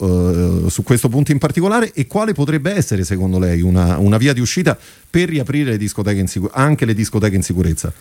eh, 0.65 0.69
su 0.69 0.81
questo 0.83 1.09
punto 1.09 1.33
in 1.33 1.37
particolare 1.37 1.91
e 1.91 2.07
quale 2.07 2.31
potrebbe 2.31 2.71
essere 2.73 3.03
secondo 3.03 3.37
lei 3.39 3.59
una, 3.61 3.97
una 3.97 4.15
via 4.15 4.31
di 4.31 4.39
uscita 4.39 4.77
per 5.09 5.27
riaprire 5.27 5.75
le 5.75 6.27
sicur- 6.27 6.51
anche 6.53 6.85
le 6.85 6.93
discoteche 6.93 7.35
in 7.35 7.43
sicurezza. 7.43 7.91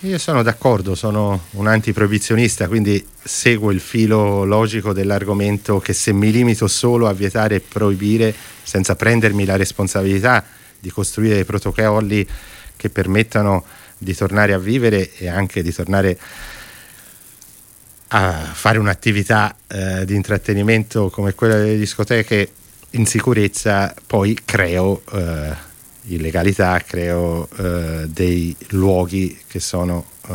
Io 0.00 0.18
sono 0.18 0.42
d'accordo, 0.42 0.96
sono 0.96 1.44
un 1.52 1.68
antiproibizionista, 1.68 2.66
quindi 2.66 3.04
seguo 3.22 3.70
il 3.70 3.80
filo 3.80 4.44
logico 4.44 4.92
dell'argomento 4.92 5.78
che 5.78 5.92
se 5.92 6.12
mi 6.12 6.32
limito 6.32 6.66
solo 6.66 7.06
a 7.06 7.12
vietare 7.12 7.54
e 7.54 7.60
proibire 7.60 8.34
senza 8.62 8.96
prendermi 8.96 9.44
la 9.44 9.56
responsabilità 9.56 10.44
di 10.80 10.90
costruire 10.90 11.36
dei 11.36 11.44
protocolli 11.44 12.26
che 12.76 12.90
permettano 12.90 13.64
di 13.96 14.14
tornare 14.14 14.52
a 14.52 14.58
vivere 14.58 15.12
e 15.16 15.28
anche 15.28 15.62
di 15.62 15.72
tornare 15.72 16.10
a 16.10 16.55
fare 18.08 18.78
un'attività 18.78 19.56
eh, 19.66 20.04
di 20.04 20.14
intrattenimento 20.14 21.10
come 21.10 21.34
quella 21.34 21.56
delle 21.56 21.76
discoteche 21.76 22.50
in 22.90 23.06
sicurezza, 23.06 23.94
poi 24.06 24.38
creo 24.44 25.02
eh, 25.12 25.54
illegalità, 26.04 26.78
creo 26.80 27.48
eh, 27.58 28.06
dei 28.08 28.54
luoghi 28.68 29.38
che 29.46 29.60
sono 29.60 30.04
eh, 30.28 30.34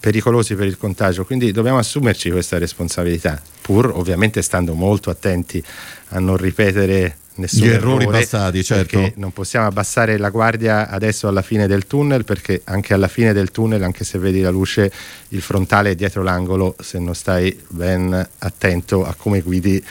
pericolosi 0.00 0.54
per 0.54 0.66
il 0.66 0.76
contagio. 0.76 1.24
Quindi 1.24 1.52
dobbiamo 1.52 1.78
assumerci 1.78 2.30
questa 2.30 2.58
responsabilità, 2.58 3.40
pur 3.60 3.92
ovviamente 3.94 4.42
stando 4.42 4.74
molto 4.74 5.10
attenti 5.10 5.62
a 6.08 6.18
non 6.18 6.36
ripetere 6.36 7.18
nessun 7.36 7.66
gli 7.66 7.70
errori 7.70 8.06
passati, 8.06 8.62
certo. 8.62 9.12
Non 9.16 9.32
possiamo 9.32 9.66
abbassare 9.66 10.18
la 10.18 10.30
guardia 10.30 10.88
adesso 10.88 11.28
alla 11.28 11.42
fine 11.42 11.66
del 11.66 11.86
tunnel, 11.86 12.24
perché 12.24 12.62
anche 12.64 12.94
alla 12.94 13.08
fine 13.08 13.32
del 13.32 13.50
tunnel, 13.50 13.82
anche 13.82 14.04
se 14.04 14.18
vedi 14.18 14.40
la 14.40 14.50
luce, 14.50 14.90
il 15.28 15.42
frontale 15.42 15.90
è 15.90 15.94
dietro 15.94 16.22
l'angolo, 16.22 16.76
se 16.80 16.98
non 16.98 17.14
stai 17.14 17.58
ben 17.68 18.28
attento 18.38 19.04
a 19.04 19.14
come 19.14 19.40
guidi 19.40 19.82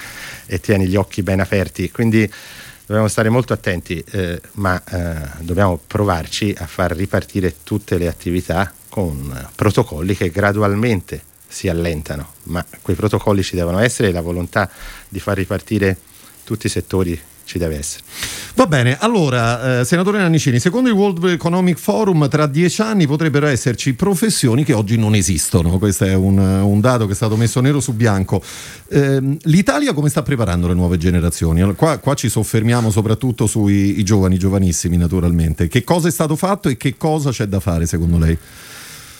e 0.46 0.60
tieni 0.60 0.88
gli 0.88 0.96
occhi 0.96 1.24
ben 1.24 1.40
aperti. 1.40 1.92
Quindi 1.92 2.32
dobbiamo 2.86 3.08
stare 3.08 3.30
molto 3.30 3.54
attenti, 3.54 4.04
eh, 4.12 4.40
ma 4.54 4.82
eh, 4.84 5.30
dobbiamo 5.40 5.80
provarci 5.86 6.56
a 6.58 6.68
far 6.68 6.92
ripartire 6.92 7.56
tutte 7.64 7.98
le 7.98 8.08
attività 8.08 8.72
con 8.90 9.50
protocolli 9.56 10.16
che 10.16 10.30
gradualmente 10.30 11.24
si 11.48 11.68
allentano, 11.68 12.34
ma 12.44 12.66
quei 12.82 12.96
protocolli 12.96 13.44
ci 13.44 13.56
devono 13.56 13.80
essere 13.80 14.10
e 14.10 14.12
la 14.12 14.22
volontà 14.22 14.70
di 15.08 15.20
far 15.20 15.38
ripartire 15.38 15.98
tutti 16.44 16.68
i 16.68 16.70
settori 16.70 17.20
ci 17.46 17.58
deve 17.58 17.78
essere. 17.78 18.04
Va 18.56 18.68
bene, 18.68 18.98
allora, 19.00 19.80
eh, 19.80 19.86
senatore 19.86 20.20
Nannicini, 20.20 20.60
secondo 20.60 20.90
il 20.90 20.96
World 20.96 21.24
Economic 21.26 21.78
Forum 21.78 22.30
tra 22.30 22.46
dieci 22.46 22.82
anni 22.82 23.08
potrebbero 23.08 23.48
esserci 23.48 23.94
professioni 23.94 24.64
che 24.64 24.74
oggi 24.74 24.98
non 24.98 25.16
esistono, 25.16 25.78
questo 25.80 26.06
è 26.06 26.14
un, 26.14 26.38
un 26.38 26.80
dato 26.80 27.06
che 27.06 27.14
è 27.14 27.16
stato 27.16 27.36
messo 27.36 27.62
nero 27.62 27.80
su 27.80 27.94
bianco. 27.94 28.42
Eh, 28.90 29.38
L'Italia 29.44 29.94
come 29.94 30.10
sta 30.10 30.22
preparando 30.22 30.68
le 30.68 30.74
nuove 30.74 30.98
generazioni? 30.98 31.62
Allora, 31.62 31.76
qua, 31.76 31.98
qua, 31.98 32.14
ci 32.14 32.30
soffermiamo 32.30 32.92
soprattutto 32.92 33.48
sui 33.48 34.04
giovani, 34.04 34.38
giovanissimi 34.38 34.98
naturalmente. 34.98 35.68
Che 35.68 35.84
cosa 35.84 36.08
è 36.08 36.12
stato 36.12 36.36
fatto 36.36 36.70
e 36.70 36.78
che 36.78 36.96
cosa 36.96 37.32
c'è 37.32 37.46
da 37.46 37.60
fare 37.60 37.86
secondo 37.86 38.18
lei? 38.18 38.38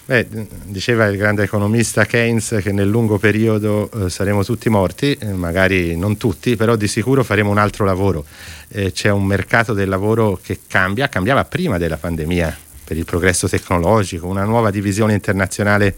Beh, 0.06 0.28
diceva 0.66 1.06
il 1.06 1.16
grande 1.16 1.44
economista 1.44 2.06
Keynes 2.06 2.60
che 2.62 2.74
nel 2.74 2.90
lungo 2.90 3.18
periodo 3.18 3.90
eh, 3.90 4.10
saremo 4.10 4.44
tutti 4.44 4.68
morti, 4.68 5.14
eh, 5.14 5.32
magari 5.32 5.96
non 5.96 6.18
tutti, 6.18 6.58
però 6.58 6.76
di 6.76 6.90
sicuro 6.90 7.24
faremo 7.24 7.50
un 7.50 7.58
altro 7.58 7.86
lavoro. 7.86 8.26
Eh, 8.68 8.92
c'è 8.92 9.10
un 9.10 9.24
mercato 9.24 9.72
del 9.72 9.88
lavoro 9.88 10.38
che 10.44 10.60
cambia, 10.68 11.08
cambiava 11.08 11.46
prima 11.46 11.78
della 11.78 11.96
pandemia 11.96 12.58
per 12.84 12.98
il 12.98 13.06
progresso 13.06 13.48
tecnologico, 13.48 14.28
una 14.28 14.44
nuova 14.44 14.72
divisione 14.72 15.14
internazionale 15.14 15.96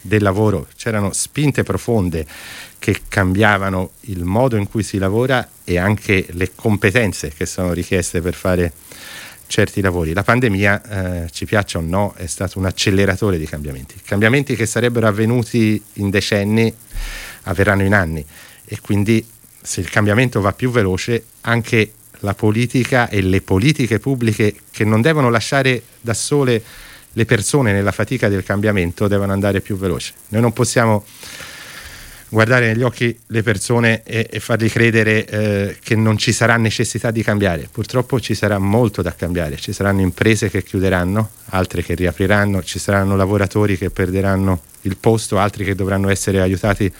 del 0.00 0.22
lavoro, 0.22 0.66
c'erano 0.74 1.12
spinte 1.12 1.64
profonde 1.64 2.24
che 2.78 3.02
cambiavano 3.08 3.90
il 4.02 4.24
modo 4.24 4.56
in 4.56 4.68
cui 4.68 4.82
si 4.82 4.96
lavora 4.96 5.46
e 5.64 5.76
anche 5.76 6.26
le 6.30 6.52
competenze 6.54 7.28
che 7.28 7.44
sono 7.44 7.74
richieste 7.74 8.22
per 8.22 8.32
fare 8.32 8.72
certi 9.54 9.80
lavori. 9.80 10.12
La 10.12 10.24
pandemia, 10.24 10.82
eh, 11.24 11.30
ci 11.30 11.44
piaccia 11.44 11.78
o 11.78 11.80
no, 11.80 12.12
è 12.16 12.26
stato 12.26 12.58
un 12.58 12.64
acceleratore 12.64 13.38
di 13.38 13.46
cambiamenti. 13.46 13.94
Cambiamenti 14.04 14.56
che 14.56 14.66
sarebbero 14.66 15.06
avvenuti 15.06 15.80
in 15.94 16.10
decenni 16.10 16.74
avverranno 17.44 17.84
in 17.84 17.94
anni 17.94 18.26
e 18.64 18.80
quindi 18.80 19.24
se 19.62 19.80
il 19.80 19.88
cambiamento 19.90 20.40
va 20.40 20.52
più 20.52 20.72
veloce 20.72 21.26
anche 21.42 21.92
la 22.20 22.34
politica 22.34 23.08
e 23.08 23.22
le 23.22 23.42
politiche 23.42 24.00
pubbliche 24.00 24.56
che 24.72 24.84
non 24.84 25.00
devono 25.00 25.30
lasciare 25.30 25.82
da 26.00 26.14
sole 26.14 26.60
le 27.12 27.24
persone 27.24 27.72
nella 27.72 27.92
fatica 27.92 28.28
del 28.28 28.42
cambiamento 28.42 29.06
devono 29.06 29.32
andare 29.32 29.60
più 29.60 29.76
veloci. 29.76 30.12
Noi 30.30 30.40
non 30.40 30.52
possiamo 30.52 31.04
guardare 32.34 32.66
negli 32.66 32.82
occhi 32.82 33.16
le 33.28 33.44
persone 33.44 34.02
e, 34.02 34.26
e 34.28 34.40
fargli 34.40 34.68
credere 34.68 35.24
eh, 35.24 35.76
che 35.80 35.94
non 35.94 36.18
ci 36.18 36.32
sarà 36.32 36.56
necessità 36.56 37.12
di 37.12 37.22
cambiare. 37.22 37.68
Purtroppo 37.70 38.18
ci 38.18 38.34
sarà 38.34 38.58
molto 38.58 39.02
da 39.02 39.14
cambiare, 39.14 39.56
ci 39.56 39.72
saranno 39.72 40.00
imprese 40.00 40.50
che 40.50 40.64
chiuderanno, 40.64 41.30
altre 41.50 41.82
che 41.84 41.94
riapriranno, 41.94 42.62
ci 42.64 42.80
saranno 42.80 43.14
lavoratori 43.14 43.78
che 43.78 43.90
perderanno 43.90 44.60
il 44.82 44.96
posto, 44.96 45.38
altri 45.38 45.64
che 45.64 45.76
dovranno 45.76 46.08
essere 46.10 46.40
aiutati 46.40 46.92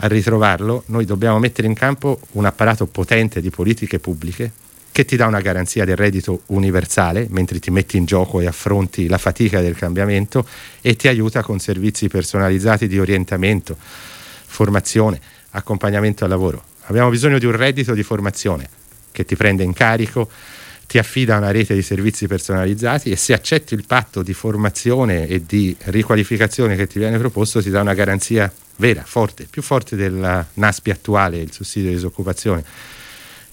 a 0.00 0.06
ritrovarlo. 0.08 0.82
Noi 0.86 1.04
dobbiamo 1.04 1.38
mettere 1.38 1.68
in 1.68 1.74
campo 1.74 2.18
un 2.32 2.44
apparato 2.44 2.86
potente 2.86 3.40
di 3.40 3.50
politiche 3.50 4.00
pubbliche 4.00 4.50
che 4.90 5.04
ti 5.04 5.14
dà 5.14 5.26
una 5.26 5.40
garanzia 5.40 5.84
del 5.84 5.94
reddito 5.94 6.42
universale 6.46 7.28
mentre 7.30 7.60
ti 7.60 7.70
metti 7.70 7.96
in 7.96 8.04
gioco 8.04 8.40
e 8.40 8.46
affronti 8.46 9.06
la 9.06 9.18
fatica 9.18 9.60
del 9.60 9.76
cambiamento 9.76 10.44
e 10.80 10.96
ti 10.96 11.06
aiuta 11.06 11.42
con 11.42 11.60
servizi 11.60 12.08
personalizzati 12.08 12.88
di 12.88 12.98
orientamento 12.98 13.76
formazione, 14.48 15.20
accompagnamento 15.50 16.24
al 16.24 16.30
lavoro. 16.30 16.64
Abbiamo 16.86 17.10
bisogno 17.10 17.38
di 17.38 17.46
un 17.46 17.52
reddito 17.52 17.92
di 17.94 18.02
formazione 18.02 18.68
che 19.12 19.24
ti 19.24 19.36
prende 19.36 19.62
in 19.62 19.72
carico, 19.72 20.28
ti 20.86 20.96
affida 20.96 21.36
una 21.36 21.50
rete 21.50 21.74
di 21.74 21.82
servizi 21.82 22.26
personalizzati 22.26 23.10
e 23.10 23.16
se 23.16 23.34
accetti 23.34 23.74
il 23.74 23.84
patto 23.86 24.22
di 24.22 24.32
formazione 24.32 25.28
e 25.28 25.44
di 25.44 25.76
riqualificazione 25.84 26.76
che 26.76 26.86
ti 26.86 26.98
viene 26.98 27.18
proposto 27.18 27.62
ti 27.62 27.68
dà 27.68 27.82
una 27.82 27.92
garanzia 27.92 28.50
vera, 28.76 29.02
forte, 29.04 29.46
più 29.50 29.60
forte 29.60 29.96
della 29.96 30.46
NASPI 30.54 30.90
attuale, 30.90 31.38
il 31.38 31.52
sussidio 31.52 31.90
di 31.90 31.96
disoccupazione, 31.96 32.64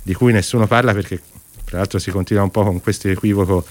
di 0.01 0.13
cui 0.13 0.31
nessuno 0.31 0.65
parla 0.65 0.93
perché 0.93 1.19
tra 1.65 1.77
l'altro 1.77 1.99
si 1.99 2.09
continua 2.09 2.43
un 2.43 2.51
po' 2.51 2.63
con 2.63 2.79
questo 2.79 3.09
equivoco 3.09 3.65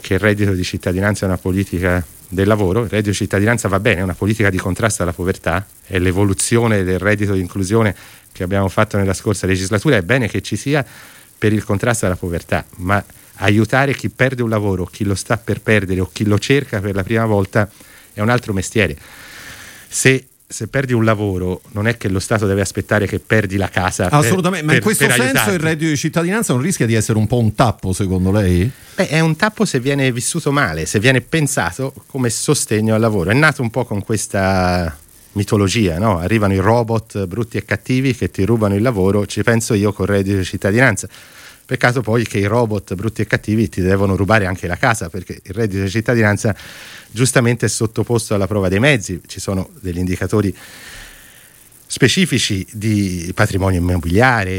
che 0.00 0.14
il 0.14 0.20
reddito 0.20 0.52
di 0.52 0.62
cittadinanza 0.62 1.24
è 1.24 1.28
una 1.28 1.38
politica 1.38 2.04
del 2.28 2.46
lavoro, 2.46 2.82
il 2.82 2.88
reddito 2.88 3.10
di 3.10 3.16
cittadinanza 3.16 3.68
va 3.68 3.80
bene, 3.80 4.00
è 4.00 4.02
una 4.02 4.14
politica 4.14 4.50
di 4.50 4.58
contrasto 4.58 5.02
alla 5.02 5.12
povertà, 5.12 5.66
è 5.84 5.98
l'evoluzione 5.98 6.82
del 6.82 6.98
reddito 6.98 7.34
di 7.34 7.40
inclusione 7.40 7.94
che 8.32 8.42
abbiamo 8.42 8.68
fatto 8.68 8.96
nella 8.96 9.14
scorsa 9.14 9.46
legislatura, 9.46 9.96
è 9.96 10.02
bene 10.02 10.28
che 10.28 10.42
ci 10.42 10.56
sia 10.56 10.84
per 11.38 11.52
il 11.52 11.64
contrasto 11.64 12.06
alla 12.06 12.16
povertà, 12.16 12.64
ma 12.76 13.02
aiutare 13.36 13.94
chi 13.94 14.08
perde 14.08 14.42
un 14.42 14.48
lavoro, 14.48 14.84
chi 14.86 15.04
lo 15.04 15.14
sta 15.14 15.36
per 15.36 15.60
perdere 15.60 16.00
o 16.00 16.10
chi 16.12 16.24
lo 16.24 16.38
cerca 16.38 16.80
per 16.80 16.94
la 16.94 17.02
prima 17.02 17.24
volta 17.26 17.68
è 18.12 18.20
un 18.20 18.28
altro 18.28 18.52
mestiere. 18.52 18.96
Se 19.88 20.26
se 20.48 20.68
perdi 20.68 20.92
un 20.92 21.04
lavoro 21.04 21.60
non 21.72 21.88
è 21.88 21.96
che 21.96 22.08
lo 22.08 22.20
Stato 22.20 22.46
deve 22.46 22.60
aspettare 22.60 23.06
che 23.06 23.18
perdi 23.18 23.56
la 23.56 23.68
casa. 23.68 24.08
Assolutamente, 24.10 24.64
per, 24.64 24.66
ma 24.66 24.74
in 24.74 24.82
questo 24.82 25.04
senso 25.04 25.22
aiutarti. 25.22 25.50
il 25.50 25.58
reddito 25.58 25.90
di 25.90 25.96
cittadinanza 25.96 26.52
non 26.52 26.62
rischia 26.62 26.86
di 26.86 26.94
essere 26.94 27.18
un 27.18 27.26
po' 27.26 27.38
un 27.38 27.54
tappo 27.54 27.92
secondo 27.92 28.30
lei? 28.30 28.70
Beh, 28.94 29.08
è 29.08 29.20
un 29.20 29.34
tappo 29.34 29.64
se 29.64 29.80
viene 29.80 30.12
vissuto 30.12 30.52
male, 30.52 30.86
se 30.86 31.00
viene 31.00 31.20
pensato 31.20 31.92
come 32.06 32.30
sostegno 32.30 32.94
al 32.94 33.00
lavoro. 33.00 33.30
È 33.30 33.34
nato 33.34 33.62
un 33.62 33.70
po' 33.70 33.84
con 33.84 34.04
questa 34.04 34.96
mitologia, 35.32 35.98
no? 35.98 36.18
arrivano 36.18 36.54
i 36.54 36.58
robot 36.58 37.26
brutti 37.26 37.58
e 37.58 37.64
cattivi 37.64 38.14
che 38.14 38.30
ti 38.30 38.44
rubano 38.44 38.74
il 38.74 38.82
lavoro, 38.82 39.26
ci 39.26 39.42
penso 39.42 39.74
io 39.74 39.92
con 39.92 40.06
il 40.06 40.12
reddito 40.12 40.38
di 40.38 40.44
cittadinanza. 40.44 41.08
Peccato 41.66 42.00
poi 42.00 42.24
che 42.24 42.38
i 42.38 42.44
robot 42.44 42.94
brutti 42.94 43.22
e 43.22 43.26
cattivi 43.26 43.68
ti 43.68 43.80
devono 43.80 44.14
rubare 44.14 44.46
anche 44.46 44.68
la 44.68 44.76
casa, 44.76 45.08
perché 45.08 45.40
il 45.42 45.52
reddito 45.52 45.82
di 45.82 45.90
cittadinanza 45.90 46.54
giustamente 47.10 47.66
è 47.66 47.68
sottoposto 47.68 48.34
alla 48.34 48.46
prova 48.46 48.68
dei 48.68 48.78
mezzi, 48.78 49.20
ci 49.26 49.40
sono 49.40 49.70
degli 49.80 49.98
indicatori 49.98 50.56
specifici 51.84 52.64
di 52.70 53.32
patrimonio 53.34 53.80
immobiliare, 53.80 54.50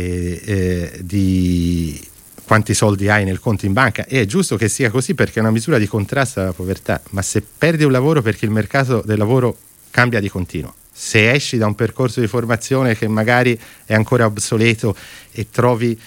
eh, 0.41 0.99
di 1.01 2.05
quanti 2.43 2.73
soldi 2.73 3.07
hai 3.07 3.23
nel 3.23 3.39
conto 3.39 3.65
in 3.65 3.71
banca. 3.71 4.05
E 4.05 4.21
è 4.21 4.25
giusto 4.25 4.57
che 4.57 4.67
sia 4.67 4.89
così 4.89 5.13
perché 5.13 5.39
è 5.39 5.41
una 5.41 5.51
misura 5.51 5.77
di 5.77 5.87
contrasto 5.87 6.41
alla 6.41 6.51
povertà, 6.51 7.01
ma 7.11 7.21
se 7.21 7.41
perdi 7.41 7.85
un 7.85 7.91
lavoro 7.93 8.21
perché 8.21 8.43
il 8.43 8.51
mercato 8.51 9.01
del 9.05 9.17
lavoro 9.17 9.57
cambia 9.91 10.19
di 10.19 10.27
continuo, 10.27 10.73
se 10.91 11.31
esci 11.31 11.57
da 11.57 11.67
un 11.67 11.75
percorso 11.75 12.19
di 12.19 12.27
formazione 12.27 12.97
che 12.97 13.07
magari 13.07 13.57
è 13.85 13.93
ancora 13.93 14.25
obsoleto 14.25 14.93
e 15.31 15.47
trovi 15.49 15.97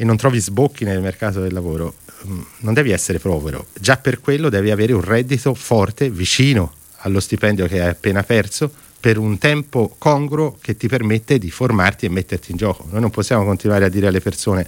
e 0.00 0.04
non 0.04 0.16
trovi 0.16 0.40
sbocchi 0.40 0.84
nel 0.84 1.02
mercato 1.02 1.42
del 1.42 1.52
lavoro, 1.52 1.92
mm, 2.26 2.40
non 2.60 2.72
devi 2.72 2.90
essere 2.90 3.18
povero. 3.18 3.66
Già 3.78 3.98
per 3.98 4.20
quello 4.20 4.48
devi 4.48 4.70
avere 4.70 4.94
un 4.94 5.02
reddito 5.02 5.52
forte, 5.52 6.08
vicino 6.08 6.72
allo 7.00 7.20
stipendio 7.20 7.66
che 7.66 7.82
hai 7.82 7.90
appena 7.90 8.22
perso, 8.22 8.72
per 8.98 9.18
un 9.18 9.36
tempo 9.36 9.94
congruo 9.98 10.56
che 10.58 10.74
ti 10.78 10.88
permette 10.88 11.38
di 11.38 11.50
formarti 11.50 12.06
e 12.06 12.08
metterti 12.08 12.50
in 12.50 12.56
gioco. 12.56 12.86
Noi 12.90 13.02
non 13.02 13.10
possiamo 13.10 13.44
continuare 13.44 13.84
a 13.84 13.88
dire 13.90 14.06
alle 14.06 14.20
persone 14.20 14.66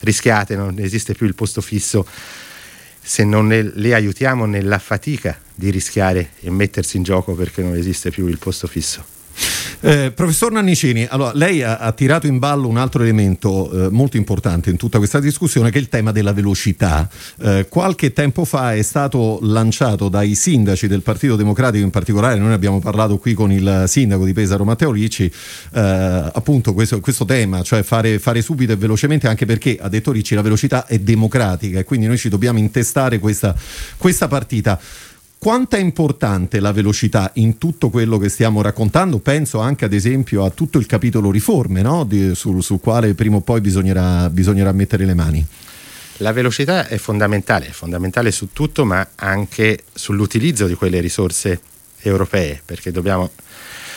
rischiate, 0.00 0.56
non 0.56 0.78
esiste 0.78 1.14
più 1.14 1.24
il 1.24 1.34
posto 1.34 1.62
fisso 1.62 2.06
se 3.00 3.24
non 3.24 3.48
le, 3.48 3.62
le, 3.62 3.94
aiutiamo 3.94 4.44
nella 4.44 4.78
fatica 4.78 5.38
di 5.54 5.70
rischiare 5.70 6.32
e 6.40 6.50
mettersi 6.50 6.98
in 6.98 7.02
gioco 7.02 7.34
perché 7.34 7.62
non 7.62 7.76
esiste 7.76 8.10
più 8.10 8.26
il 8.26 8.36
posto 8.36 8.66
fisso. 8.66 9.15
Eh, 9.86 10.10
professor 10.10 10.50
Nannicini, 10.50 11.06
allora, 11.08 11.30
lei 11.32 11.62
ha, 11.62 11.76
ha, 11.76 11.92
tirato 11.92 12.26
in 12.26 12.40
ballo 12.40 12.66
un 12.66 12.76
altro 12.76 13.04
elemento 13.04 13.70
eh, 13.70 13.88
molto 13.88 14.16
importante 14.16 14.68
in 14.68 14.76
tutta 14.76 14.98
questa 14.98 15.20
discussione 15.20 15.70
che 15.70 15.78
è 15.78 15.80
il 15.80 15.88
tema 15.88 16.10
della 16.10 16.32
velocità. 16.32 17.08
Eh, 17.40 17.66
qualche 17.68 18.12
tempo 18.12 18.44
fa 18.44 18.74
è 18.74 18.82
stato 18.82 19.38
lanciato 19.42 20.08
dai 20.08 20.34
sindaci 20.34 20.88
del 20.88 21.02
Partito 21.02 21.36
Democratico 21.36 21.84
in 21.84 21.90
particolare, 21.90 22.36
noi 22.40 22.52
abbiamo 22.52 22.80
parlato 22.80 23.16
qui 23.18 23.32
con 23.32 23.52
il 23.52 23.84
sindaco 23.86 24.24
di 24.24 24.32
Pesaro 24.32 24.64
Matteo 24.64 24.90
Ricci, 24.90 25.26
eh, 25.74 25.80
appunto 25.80 26.74
questo, 26.74 26.98
questo, 26.98 27.24
tema, 27.24 27.62
cioè 27.62 27.84
fare, 27.84 28.18
fare, 28.18 28.42
subito 28.42 28.72
e 28.72 28.76
velocemente 28.76 29.28
anche 29.28 29.46
perché, 29.46 29.78
ha 29.80 29.88
detto 29.88 30.10
Ricci, 30.10 30.34
la 30.34 30.42
velocità 30.42 30.86
è 30.86 30.98
democratica 30.98 31.78
e 31.78 31.84
quindi 31.84 32.08
noi 32.08 32.18
ci 32.18 32.28
dobbiamo 32.28 32.58
intestare 32.58 33.20
questa, 33.20 33.54
questa 33.96 34.26
partita. 34.26 34.80
Quanto 35.46 35.76
è 35.76 35.78
importante 35.78 36.58
la 36.58 36.72
velocità 36.72 37.30
in 37.34 37.56
tutto 37.56 37.88
quello 37.88 38.18
che 38.18 38.28
stiamo 38.28 38.62
raccontando? 38.62 39.20
Penso 39.20 39.60
anche 39.60 39.84
ad 39.84 39.92
esempio 39.92 40.44
a 40.44 40.50
tutto 40.50 40.76
il 40.76 40.86
capitolo 40.86 41.30
riforme, 41.30 41.82
no? 41.82 42.02
Di, 42.02 42.34
sul, 42.34 42.64
sul, 42.64 42.80
quale 42.80 43.14
prima 43.14 43.36
o 43.36 43.40
poi 43.42 43.60
bisognerà, 43.60 44.28
bisognerà 44.28 44.72
mettere 44.72 45.04
le 45.04 45.14
mani. 45.14 45.46
La 46.16 46.32
velocità 46.32 46.88
è 46.88 46.96
fondamentale, 46.96 47.68
è 47.68 47.70
fondamentale 47.70 48.32
su 48.32 48.48
tutto, 48.52 48.84
ma 48.84 49.10
anche 49.14 49.84
sull'utilizzo 49.94 50.66
di 50.66 50.74
quelle 50.74 50.98
risorse 50.98 51.60
europee, 52.00 52.60
perché 52.64 52.90
dobbiamo 52.90 53.30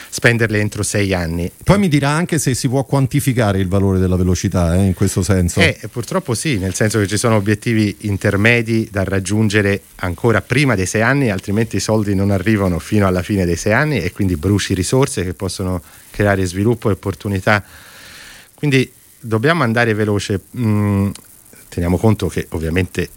spenderle 0.10 0.60
entro 0.60 0.84
sei 0.84 1.14
anni. 1.14 1.52
Poi 1.64 1.78
mi 1.78 1.88
dirà 1.88 2.10
anche 2.10 2.40
se 2.40 2.54
si 2.56 2.68
può 2.68 2.84
quantificare 2.84 3.60
il 3.60 3.68
valore 3.68 4.00
della 4.00 4.16
velocità 4.16 4.76
eh, 4.76 4.86
in 4.86 4.94
questo 4.94 5.22
senso. 5.22 5.60
Eh, 5.60 5.80
purtroppo 5.92 6.34
sì, 6.34 6.58
nel 6.58 6.74
senso 6.74 7.00
che 7.00 7.08
ci 7.08 7.18
sono 7.18 7.36
obiettivi 7.36 7.96
intermedi 8.02 8.90
da 8.92 9.04
raggiungere 9.04 9.82
ancora 9.98 10.42
prima 10.42 10.76
dei 10.76 10.86
sei 10.86 11.02
anni, 11.02 11.30
altrimenti 11.30 11.76
i 11.76 11.80
soldi 11.80 12.16
non 12.16 12.32
arrivano 12.32 12.80
fino 12.80 13.08
alla 13.08 13.22
fine 13.22 13.46
dei 13.46 13.56
sei 13.56 13.74
anni 13.74 14.02
e 14.02 14.12
quindi 14.12 14.36
bruci 14.36 14.74
risorse 14.74 15.24
che 15.24 15.34
possono 15.34 15.82
creare 16.12 16.46
sviluppo 16.46 16.90
e 16.90 16.94
opportunità. 16.94 17.64
Quindi 18.56 18.92
dobbiamo 19.20 19.64
andare 19.64 19.94
veloce. 19.94 20.42
Mm, 20.58 21.10
teniamo 21.70 21.98
conto 21.98 22.28
che 22.28 22.48
ovviamente 22.50 23.10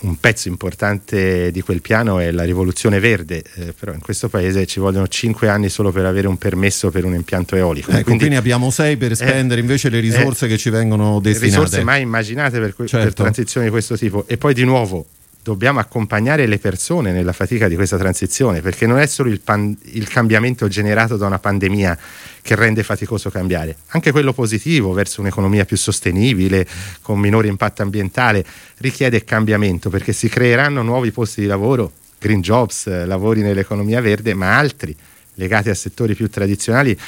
un 0.00 0.16
pezzo 0.20 0.48
importante 0.48 1.50
di 1.50 1.60
quel 1.62 1.80
piano 1.80 2.18
è 2.18 2.30
la 2.30 2.44
rivoluzione 2.44 3.00
verde, 3.00 3.42
eh, 3.54 3.72
però 3.78 3.92
in 3.92 4.00
questo 4.00 4.28
paese 4.28 4.66
ci 4.66 4.78
vogliono 4.78 5.08
cinque 5.08 5.48
anni 5.48 5.68
solo 5.68 5.90
per 5.90 6.04
avere 6.04 6.28
un 6.28 6.36
permesso 6.36 6.90
per 6.90 7.04
un 7.04 7.14
impianto 7.14 7.56
eolico. 7.56 7.90
Ecco, 7.90 8.02
quindi, 8.02 8.18
quindi 8.18 8.36
abbiamo 8.36 8.70
sei 8.70 8.96
per 8.96 9.12
eh, 9.12 9.16
spendere 9.16 9.60
eh, 9.60 9.62
invece 9.62 9.88
le 9.88 10.00
risorse 10.00 10.46
eh, 10.46 10.48
che 10.48 10.58
ci 10.58 10.70
vengono 10.70 11.18
destinate. 11.20 11.56
Risorse 11.56 11.84
mai 11.84 12.02
immaginate 12.02 12.58
per, 12.60 12.74
certo. 12.76 12.98
per 12.98 13.14
transizioni 13.14 13.66
di 13.66 13.72
questo 13.72 13.96
tipo. 13.96 14.24
E 14.26 14.36
poi 14.36 14.54
di 14.54 14.64
nuovo 14.64 15.06
dobbiamo 15.46 15.78
accompagnare 15.78 16.46
le 16.46 16.58
persone 16.58 17.12
nella 17.12 17.32
fatica 17.32 17.68
di 17.68 17.76
questa 17.76 17.96
transizione, 17.96 18.60
perché 18.62 18.84
non 18.84 18.98
è 18.98 19.06
solo 19.06 19.30
il, 19.30 19.40
pan- 19.40 19.76
il, 19.92 20.08
cambiamento 20.08 20.66
generato 20.66 21.16
da 21.16 21.26
una 21.26 21.38
pandemia 21.38 21.96
che 22.42 22.56
rende 22.56 22.82
faticoso 22.82 23.30
cambiare, 23.30 23.76
anche 23.90 24.10
quello 24.10 24.32
positivo 24.32 24.92
verso 24.92 25.20
un'economia 25.20 25.64
più 25.64 25.76
sostenibile, 25.76 26.66
con 27.00 27.20
minore 27.20 27.46
impatto 27.46 27.82
ambientale, 27.82 28.44
richiede 28.78 29.22
cambiamento, 29.22 29.88
perché 29.88 30.12
si 30.12 30.28
creeranno 30.28 30.82
nuovi 30.82 31.12
posti 31.12 31.42
di 31.42 31.46
lavoro, 31.46 31.92
green 32.18 32.40
jobs, 32.40 32.88
lavori 33.06 33.42
nell'economia 33.42 34.00
verde, 34.00 34.34
ma 34.34 34.58
altri 34.58 34.96
legati 35.34 35.68
a 35.68 35.74
settori 35.74 36.16
più 36.16 36.28
tradizionali 36.28 36.98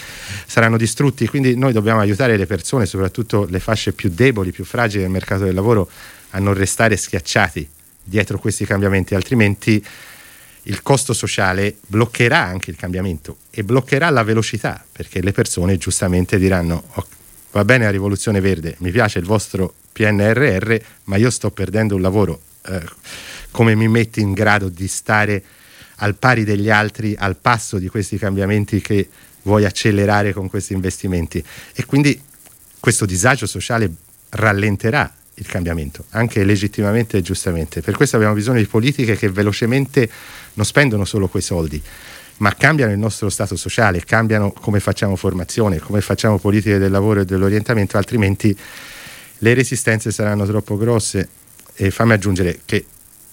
saranno 0.47 0.77
distrutti, 0.77 1.27
quindi 1.27 1.57
noi 1.57 1.73
dobbiamo 1.73 1.99
aiutare 1.99 2.37
le 2.37 2.47
persone, 2.47 2.87
soprattutto 2.87 3.49
le 3.51 3.59
fasce 3.59 3.93
più 3.93 4.11
deboli, 4.15 4.53
più 4.53 4.65
fragili 4.65 5.03
del 5.03 5.11
mercato 5.11 5.43
del 5.43 5.55
lavoro, 5.55 5.91
a 6.31 6.39
non 6.39 6.55
restare 6.55 6.97
schiacciati 6.97 7.69
dietro 8.09 8.39
questi 8.39 8.65
cambiamenti, 8.65 9.15
altrimenti 9.15 9.85
il 10.63 10.83
costo 10.83 11.13
sociale 11.13 11.77
bloccherà 11.87 12.43
anche 12.45 12.71
il 12.71 12.77
cambiamento 12.77 13.39
e 13.51 13.63
bloccherà 13.63 14.11
la 14.11 14.23
velocità, 14.23 14.85
perché 14.91 15.23
le 15.23 15.33
persone 15.33 15.77
giustamente 15.77 16.39
diranno 16.39 16.85
oh, 16.95 17.07
va 17.53 17.65
bene 17.65 17.85
la 17.85 17.91
rivoluzione 17.91 18.41
verde, 18.41 18.77
mi 18.79 18.91
piace 18.91 19.19
il 19.19 19.25
vostro 19.25 19.75
PNRR, 19.93 20.77
ma 21.05 21.17
io 21.17 21.31
sto 21.31 21.51
perdendo 21.51 21.95
un 21.95 22.03
lavoro, 22.03 22.41
eh, 22.67 22.83
come 23.51 23.75
mi 23.75 23.89
metti 23.89 24.21
in 24.21 24.33
grado 24.33 24.69
di 24.69 24.89
stare 24.89 25.43
al 25.97 26.15
pari 26.15 26.45
degli 26.45 26.71
altri, 26.71 27.15
al 27.19 27.37
passo 27.37 27.79
di 27.79 27.89
questi 27.89 28.19
cambiamenti 28.19 28.81
che 28.81 29.09
vuoi 29.43 29.65
accelerare 29.65 30.33
con 30.33 30.49
questi 30.49 30.75
investimenti? 30.75 31.43
E 31.75 31.85
quindi 31.87 32.21
questo 32.79 33.07
disagio 33.07 33.47
sociale 33.47 33.91
rallenterà 34.31 35.13
il 35.39 35.47
cambiamento, 35.47 36.05
anche 36.11 36.45
legittimamente 36.45 37.19
e 37.19 37.23
giustamente. 37.23 37.81
Per 37.81 37.97
questo 37.97 38.17
abbiamo 38.17 38.35
bisogno 38.35 38.59
di 38.59 38.67
politiche 38.67 39.17
che 39.17 39.29
velocemente 39.31 40.09
non 40.55 40.65
spendono 40.65 41.05
solo 41.05 41.29
quei 41.29 41.43
soldi, 41.43 41.81
ma 42.39 42.55
cambiano 42.55 42.93
il 42.93 42.99
nostro 42.99 43.29
stato 43.29 43.57
sociale, 43.57 44.05
cambiano 44.05 44.53
come 44.53 44.81
facciamo 44.81 45.17
formazione, 45.17 45.79
come 45.79 46.01
facciamo 46.01 46.39
politiche 46.39 46.79
del 46.79 46.91
lavoro 46.91 47.21
e 47.21 47.25
dell'orientamento, 47.25 47.97
altrimenti 47.97 48.57
le 49.39 49.55
resistenze 49.55 50.11
saranno 50.11 50.47
troppo 50.47 50.77
grosse. 50.77 51.29
E 51.81 51.93
fammi 51.93 52.13
aggiungere 52.13 52.59
che 52.65 52.85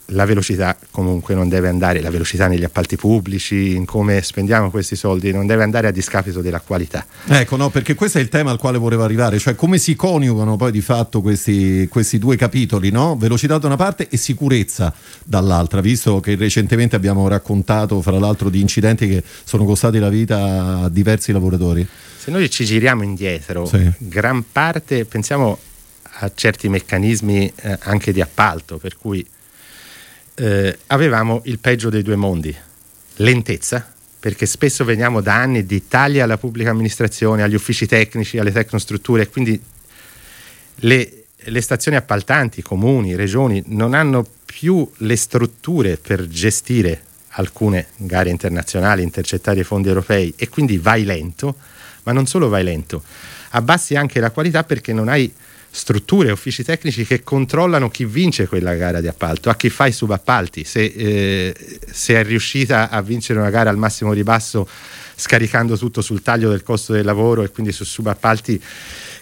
la 0.09 0.25
velocità 0.25 0.77
comunque 0.91 1.33
non 1.33 1.49
deve 1.49 1.67
andare, 1.67 2.01
la 2.01 2.11
velocità 2.11 2.47
negli 2.47 2.63
appalti 2.63 2.95
pubblici, 2.95 3.73
in 3.73 3.85
come 3.85 4.21
spendiamo 4.21 4.69
questi 4.69 4.95
soldi, 4.95 5.31
non 5.31 5.47
deve 5.47 5.63
andare 5.63 5.87
a 5.87 5.91
discapito 5.91 6.41
della 6.41 6.59
qualità. 6.59 7.05
Ecco, 7.27 7.55
no, 7.55 7.69
perché 7.69 7.95
questo 7.95 8.19
è 8.19 8.21
il 8.21 8.29
tema 8.29 8.51
al 8.51 8.59
quale 8.59 8.77
volevo 8.77 9.03
arrivare, 9.03 9.39
cioè 9.39 9.55
come 9.55 9.77
si 9.77 9.95
coniugano 9.95 10.57
poi 10.57 10.71
di 10.71 10.81
fatto 10.81 11.21
questi, 11.21 11.87
questi 11.89 12.19
due 12.19 12.35
capitoli, 12.35 12.91
no? 12.91 13.15
velocità 13.15 13.57
da 13.57 13.67
una 13.67 13.77
parte 13.77 14.07
e 14.09 14.17
sicurezza 14.17 14.93
dall'altra, 15.23 15.81
visto 15.81 16.19
che 16.19 16.35
recentemente 16.35 16.95
abbiamo 16.95 17.27
raccontato 17.27 18.01
fra 18.01 18.19
l'altro 18.19 18.49
di 18.49 18.61
incidenti 18.61 19.07
che 19.07 19.23
sono 19.43 19.65
costati 19.65 19.97
la 19.97 20.09
vita 20.09 20.81
a 20.83 20.89
diversi 20.89 21.31
lavoratori. 21.31 21.87
Se 22.17 22.31
noi 22.31 22.49
ci 22.49 22.65
giriamo 22.65 23.03
indietro, 23.03 23.65
sì. 23.65 23.91
gran 23.97 24.43
parte, 24.51 25.05
pensiamo 25.05 25.57
a 26.19 26.31
certi 26.33 26.69
meccanismi 26.69 27.51
eh, 27.55 27.77
anche 27.81 28.13
di 28.13 28.21
appalto, 28.21 28.77
per 28.77 28.97
cui 28.97 29.25
eh, 30.35 30.77
avevamo 30.87 31.41
il 31.45 31.59
peggio 31.59 31.89
dei 31.89 32.01
due 32.01 32.15
mondi, 32.15 32.55
lentezza, 33.17 33.93
perché 34.19 34.45
spesso 34.45 34.83
veniamo 34.85 35.21
da 35.21 35.35
anni 35.35 35.65
di 35.65 35.87
tagli 35.87 36.19
alla 36.19 36.37
pubblica 36.37 36.71
amministrazione, 36.71 37.43
agli 37.43 37.55
uffici 37.55 37.85
tecnici, 37.85 38.37
alle 38.37 38.51
tecnostrutture, 38.51 39.29
quindi 39.29 39.61
le 40.77 41.25
le 41.45 41.61
stazioni 41.61 41.97
appaltanti, 41.97 42.61
comuni, 42.61 43.15
regioni 43.15 43.61
non 43.67 43.93
hanno 43.93 44.25
più 44.45 44.89
le 44.97 45.15
strutture 45.15 45.97
per 45.97 46.27
gestire 46.27 47.03
alcune 47.37 47.87
gare 47.97 48.29
internazionali, 48.29 49.03
intercettare 49.03 49.59
i 49.59 49.63
fondi 49.63 49.89
europei 49.89 50.33
e 50.37 50.47
quindi 50.47 50.77
vai 50.77 51.03
lento, 51.03 51.55
ma 52.03 52.13
non 52.13 52.25
solo 52.25 52.47
vai 52.47 52.63
lento, 52.63 53.03
abbassi 53.49 53.95
anche 53.95 54.19
la 54.19 54.31
qualità 54.31 54.63
perché 54.63 54.93
non 54.93 55.09
hai 55.09 55.31
strutture, 55.75 56.31
uffici 56.31 56.63
tecnici 56.63 57.05
che 57.05 57.21
controllano 57.21 57.89
chi 57.89 58.05
vince 58.05 58.47
quella 58.47 58.75
gara 58.75 59.01
di 59.01 59.09
appalto, 59.09 59.49
a 59.49 59.57
chi 59.57 59.69
fa 59.69 59.88
i 59.88 59.91
subappalti, 59.91 60.63
se, 60.63 60.85
eh, 60.85 61.55
se 61.91 62.15
è 62.15 62.23
riuscita 62.23 62.89
a 62.89 63.01
vincere 63.01 63.39
una 63.39 63.49
gara 63.49 63.69
al 63.69 63.77
massimo 63.77 64.13
ribasso 64.13 64.67
scaricando 65.17 65.77
tutto 65.77 66.01
sul 66.01 66.21
taglio 66.21 66.49
del 66.49 66.63
costo 66.63 66.93
del 66.93 67.03
lavoro 67.03 67.43
e 67.43 67.51
quindi 67.51 67.73
su 67.73 67.83
subappalti 67.83 68.61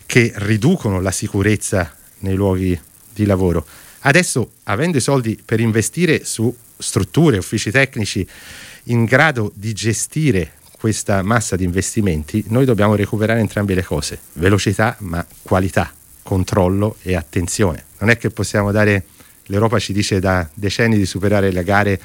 che 0.05 0.31
riducono 0.35 1.01
la 1.01 1.09
sicurezza 1.09 1.91
nei 2.19 2.35
luoghi 2.35 2.79
di 3.11 3.25
lavoro. 3.25 3.65
Adesso, 4.01 4.51
avendo 4.65 4.97
i 4.97 5.01
soldi 5.01 5.41
per 5.43 5.59
investire 5.59 6.23
su 6.23 6.55
strutture, 6.77 7.37
uffici 7.37 7.71
tecnici 7.71 8.27
in 8.85 9.05
grado 9.05 9.51
di 9.55 9.73
gestire 9.73 10.53
questa 10.77 11.23
massa 11.23 11.55
di 11.55 11.63
investimenti, 11.63 12.43
noi 12.49 12.65
dobbiamo 12.65 12.93
recuperare 12.93 13.39
entrambe 13.39 13.73
le 13.73 13.83
cose, 13.83 14.19
velocità 14.33 14.95
ma 14.99 15.25
qualità, 15.41 15.91
controllo 16.23 16.97
e 17.01 17.15
attenzione. 17.15 17.83
Non 17.99 18.09
è 18.09 18.17
che 18.17 18.29
possiamo 18.31 18.71
dare, 18.71 19.03
l'Europa 19.45 19.77
ci 19.77 19.93
dice 19.93 20.19
da 20.19 20.47
decenni 20.53 20.97
di 20.97 21.05
superare 21.05 21.51
le 21.51 21.63
gare 21.63 21.99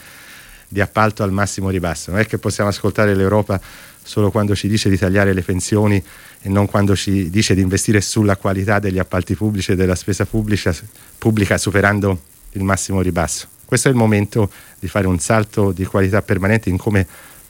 di 0.68 0.80
appalto 0.80 1.22
al 1.22 1.32
massimo 1.32 1.70
ribasso, 1.70 2.10
non 2.10 2.20
è 2.20 2.26
che 2.26 2.36
possiamo 2.36 2.68
ascoltare 2.68 3.14
l'Europa 3.14 3.58
solo 4.02 4.30
quando 4.30 4.54
ci 4.54 4.68
dice 4.68 4.88
di 4.88 4.98
tagliare 4.98 5.32
le 5.32 5.42
pensioni 5.42 6.02
e 6.40 6.48
non 6.48 6.66
quando 6.66 6.94
ci 6.94 7.30
dice 7.30 7.54
di 7.54 7.60
investire 7.60 8.00
sulla 8.00 8.36
qualità 8.36 8.78
degli 8.78 8.98
appalti 8.98 9.34
pubblici 9.34 9.72
e 9.72 9.76
della 9.76 9.94
spesa 9.94 10.24
pubblica, 10.24 10.74
pubblica 11.16 11.58
superando 11.58 12.22
il 12.52 12.62
massimo 12.62 13.00
ribasso. 13.00 13.46
Questo 13.64 13.88
è 13.88 13.90
il 13.90 13.96
momento 13.96 14.50
di 14.78 14.88
fare 14.88 15.06
un 15.06 15.18
salto 15.18 15.72
di 15.72 15.84
qualità 15.84 16.22
permanente 16.22 16.70
in 16.70 16.78
come 16.78 17.06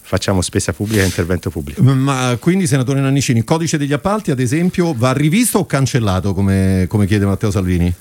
facciamo 0.09 0.41
spesa 0.41 0.73
pubblica 0.73 1.03
e 1.03 1.05
intervento 1.05 1.51
pubblico. 1.51 1.83
Ma 1.83 2.35
quindi, 2.41 2.67
senatore 2.67 2.99
Nannicini, 2.99 3.41
il 3.41 3.45
codice 3.45 3.77
degli 3.77 3.93
appalti, 3.93 4.31
ad 4.31 4.41
esempio, 4.41 4.95
va 4.97 5.13
rivisto 5.13 5.59
o 5.59 5.67
cancellato, 5.67 6.33
come, 6.33 6.87
come 6.89 7.07
chiede 7.07 7.27
Matteo 7.27 7.51
Salvini? 7.51 7.93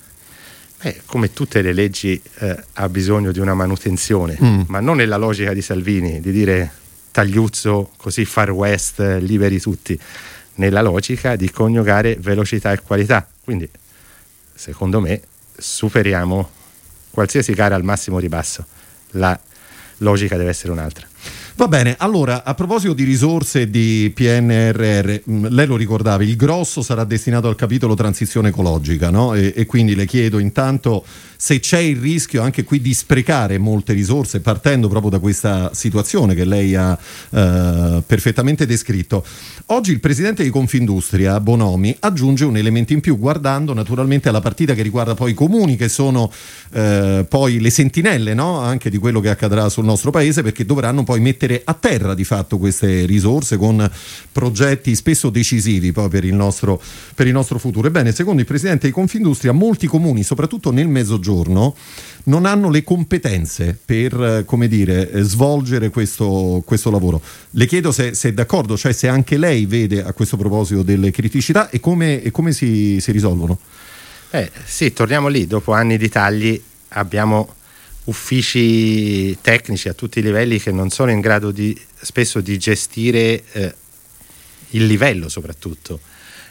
Beh, 0.82 1.02
come 1.06 1.34
tutte 1.34 1.62
le 1.62 1.74
leggi 1.74 2.20
eh, 2.40 2.64
ha 2.76 2.88
bisogno 2.88 3.34
di 3.34 3.40
una 3.40 3.54
manutenzione, 3.54 4.38
mm. 4.42 4.62
ma 4.68 4.80
non 4.80 4.96
nella 4.96 5.18
logica 5.18 5.52
di 5.52 5.62
Salvini, 5.62 6.22
di 6.22 6.32
dire 6.32 6.72
tagliuzzo, 7.12 7.92
così 7.98 8.24
far 8.24 8.52
west, 8.52 9.00
liberi 9.20 9.60
tutti, 9.60 10.00
nella 10.56 10.82
logica 10.82 11.36
di 11.36 11.52
coniugare 11.52 12.16
velocità 12.22 12.72
e 12.72 12.80
qualità. 12.80 13.28
Quindi, 13.44 13.70
secondo 14.56 15.02
me, 15.02 15.20
superiamo 15.58 16.50
qualsiasi 17.10 17.52
gara 17.52 17.76
al 17.76 17.84
massimo 17.84 18.18
ribasso. 18.18 18.66
La 19.12 19.38
logica 19.98 20.38
deve 20.38 20.52
essere 20.52 20.72
un'altra. 20.72 21.06
Va 21.58 21.68
bene, 21.68 21.96
allora 21.98 22.44
a 22.44 22.54
proposito 22.54 22.94
di 22.94 23.04
risorse 23.04 23.68
di 23.68 24.12
PNRR, 24.14 25.22
mm, 25.28 25.46
lei 25.48 25.66
lo 25.66 25.76
ricordava, 25.76 26.22
il 26.22 26.36
grosso 26.36 26.84
sarà 26.84 27.04
destinato 27.04 27.48
al 27.48 27.56
capitolo 27.56 27.96
transizione 27.96 28.50
ecologica, 28.50 29.10
no? 29.10 29.34
e, 29.34 29.54
e 29.56 29.66
quindi 29.66 29.96
le 29.96 30.06
chiedo 30.06 30.38
intanto 30.38 31.04
se 31.40 31.60
c'è 31.60 31.78
il 31.78 31.98
rischio 31.98 32.42
anche 32.42 32.64
qui 32.64 32.82
di 32.82 32.94
sprecare 32.94 33.60
molte 33.60 33.94
risorse 33.94 34.42
partendo 34.42 34.88
proprio 34.88 35.12
da 35.12 35.20
questa 35.20 35.72
situazione 35.74 36.34
che 36.34 36.46
lei 36.46 36.76
ha 36.76 36.98
eh, 37.30 38.04
perfettamente 38.06 38.66
descritto. 38.66 39.24
Oggi 39.68 39.92
il 39.92 40.00
presidente 40.00 40.44
di 40.44 40.50
Confindustria, 40.50 41.40
Bonomi, 41.40 41.96
aggiunge 42.00 42.44
un 42.44 42.58
elemento 42.58 42.94
in 42.94 43.02
più 43.02 43.18
guardando 43.18 43.74
naturalmente 43.74 44.30
alla 44.30 44.42
partita 44.42 44.74
che 44.74 44.82
riguarda 44.82 45.14
poi 45.14 45.32
i 45.32 45.36
comuni 45.36 45.76
che 45.76 45.90
sono 45.90 46.32
eh, 46.74 47.26
poi 47.28 47.60
le 47.60 47.70
sentinelle 47.70 48.34
no? 48.34 48.60
anche 48.60 48.90
di 48.90 48.98
quello 48.98 49.20
che 49.20 49.30
accadrà 49.30 49.70
sul 49.70 49.86
nostro 49.86 50.12
paese 50.12 50.42
perché 50.42 50.66
dovranno 50.66 51.04
poi 51.04 51.20
mettere 51.20 51.47
a 51.64 51.74
terra 51.74 52.14
di 52.14 52.24
fatto 52.24 52.58
queste 52.58 53.06
risorse 53.06 53.58
con 53.58 53.90
progetti 54.32 54.96
spesso 54.96 55.30
decisivi 55.30 55.92
poi 55.92 56.10
per 56.10 56.26
il 56.26 56.34
nostro, 56.34 56.82
per 57.16 57.28
il 57.28 57.34
nostro 57.34 57.58
futuro. 57.60 57.88
Ebbene, 57.88 58.12
secondo 58.12 58.42
il 58.42 58.48
presidente 58.48 58.88
di 58.88 58.94
Confindustria, 58.94 59.52
molti 59.52 59.88
comuni, 59.88 60.24
soprattutto 60.24 60.72
nel 60.72 60.88
mezzogiorno, 60.88 61.26
giorno 61.28 61.76
non 62.26 62.46
hanno 62.46 62.70
le 62.70 62.84
competenze 62.84 63.78
per 63.84 64.44
come 64.46 64.68
dire, 64.68 65.10
svolgere 65.24 65.90
questo, 65.90 66.62
questo 66.66 66.92
lavoro. 66.92 67.22
Le 67.52 67.66
chiedo 67.66 67.92
se, 67.92 68.14
se, 68.14 68.30
è 68.30 68.34
d'accordo, 68.34 68.76
cioè 68.76 68.92
se 68.92 69.08
anche 69.08 69.38
lei 69.38 69.66
vede 69.66 70.04
a 70.04 70.12
questo 70.14 70.36
proposito 70.36 70.84
delle 70.84 71.12
criticità 71.12 71.70
e 71.70 71.80
come, 71.80 72.22
e 72.22 72.32
come 72.32 72.52
si, 72.52 73.00
si, 73.00 73.12
risolvono. 73.12 73.58
Eh, 74.30 74.52
sì, 74.66 74.92
torniamo 74.92 75.30
lì, 75.30 75.48
dopo 75.48 75.72
anni 75.72 75.98
di 75.98 76.10
tagli 76.10 76.62
abbiamo 76.90 77.56
uffici 78.08 79.38
tecnici 79.42 79.90
a 79.90 79.94
tutti 79.94 80.20
i 80.20 80.22
livelli 80.22 80.60
che 80.60 80.72
non 80.72 80.90
sono 80.90 81.12
in 81.12 81.20
grado 81.20 81.52
di, 81.52 81.78
spesso 82.00 82.40
di 82.42 82.58
gestire 82.58 83.44
eh, 83.52 83.76
il 84.72 84.86
livello 84.86 85.30
soprattutto 85.30 86.00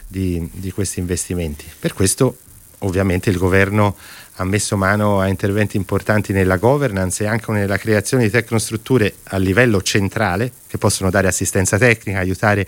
di, 0.07 0.47
di 0.53 0.71
questi 0.71 0.99
investimenti. 0.99 1.65
Per 1.79 1.93
questo 1.93 2.37
ovviamente 2.79 3.29
il 3.31 3.37
governo 3.37 3.95
ha 4.39 4.43
messo 4.43 4.77
mano 4.77 5.19
a 5.19 5.27
interventi 5.27 5.77
importanti 5.77 6.31
nella 6.31 6.57
governance 6.57 7.23
e 7.23 7.27
anche 7.27 7.51
nella 7.51 7.77
creazione 7.77 8.23
di 8.23 8.29
tecnostrutture 8.29 9.15
a 9.23 9.37
livello 9.37 9.81
centrale 9.81 10.51
che 10.67 10.77
possono 10.77 11.09
dare 11.09 11.27
assistenza 11.27 11.79
tecnica, 11.79 12.19
aiutare 12.19 12.67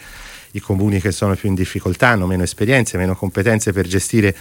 i 0.52 0.60
comuni 0.60 0.99
che 0.99 1.12
sono 1.12 1.36
più 1.36 1.47
in 1.47 1.54
difficoltà, 1.54 2.08
hanno 2.08 2.25
meno 2.25 2.41
esperienze, 2.41 2.97
meno 2.97 3.15
competenze 3.15 3.71
per 3.71 3.88
gestire 3.88 4.36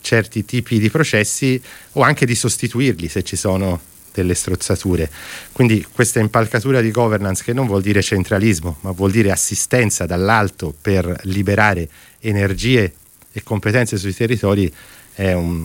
certi 0.00 0.44
tipi 0.44 0.78
di 0.78 0.90
processi 0.90 1.60
o 1.92 2.02
anche 2.02 2.26
di 2.26 2.34
sostituirli 2.34 3.08
se 3.08 3.22
ci 3.22 3.36
sono 3.36 3.80
delle 4.12 4.34
strozzature. 4.34 5.10
Quindi 5.52 5.86
questa 5.90 6.20
impalcatura 6.20 6.80
di 6.80 6.90
governance 6.90 7.42
che 7.44 7.52
non 7.52 7.66
vuol 7.66 7.82
dire 7.82 8.02
centralismo, 8.02 8.78
ma 8.80 8.90
vuol 8.90 9.10
dire 9.10 9.30
assistenza 9.30 10.06
dall'alto 10.06 10.74
per 10.80 11.20
liberare 11.24 11.88
energie 12.20 12.94
e 13.32 13.42
competenze 13.42 13.96
sui 13.96 14.14
territori 14.14 14.72
è 15.14 15.32
un, 15.32 15.64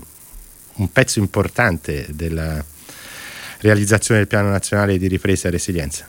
un 0.75 0.91
pezzo 0.91 1.19
importante 1.19 2.05
della 2.09 2.63
realizzazione 3.59 4.19
del 4.19 4.29
piano 4.29 4.49
nazionale 4.49 4.97
di 4.97 5.07
ripresa 5.07 5.47
e 5.47 5.51
resilienza. 5.51 6.07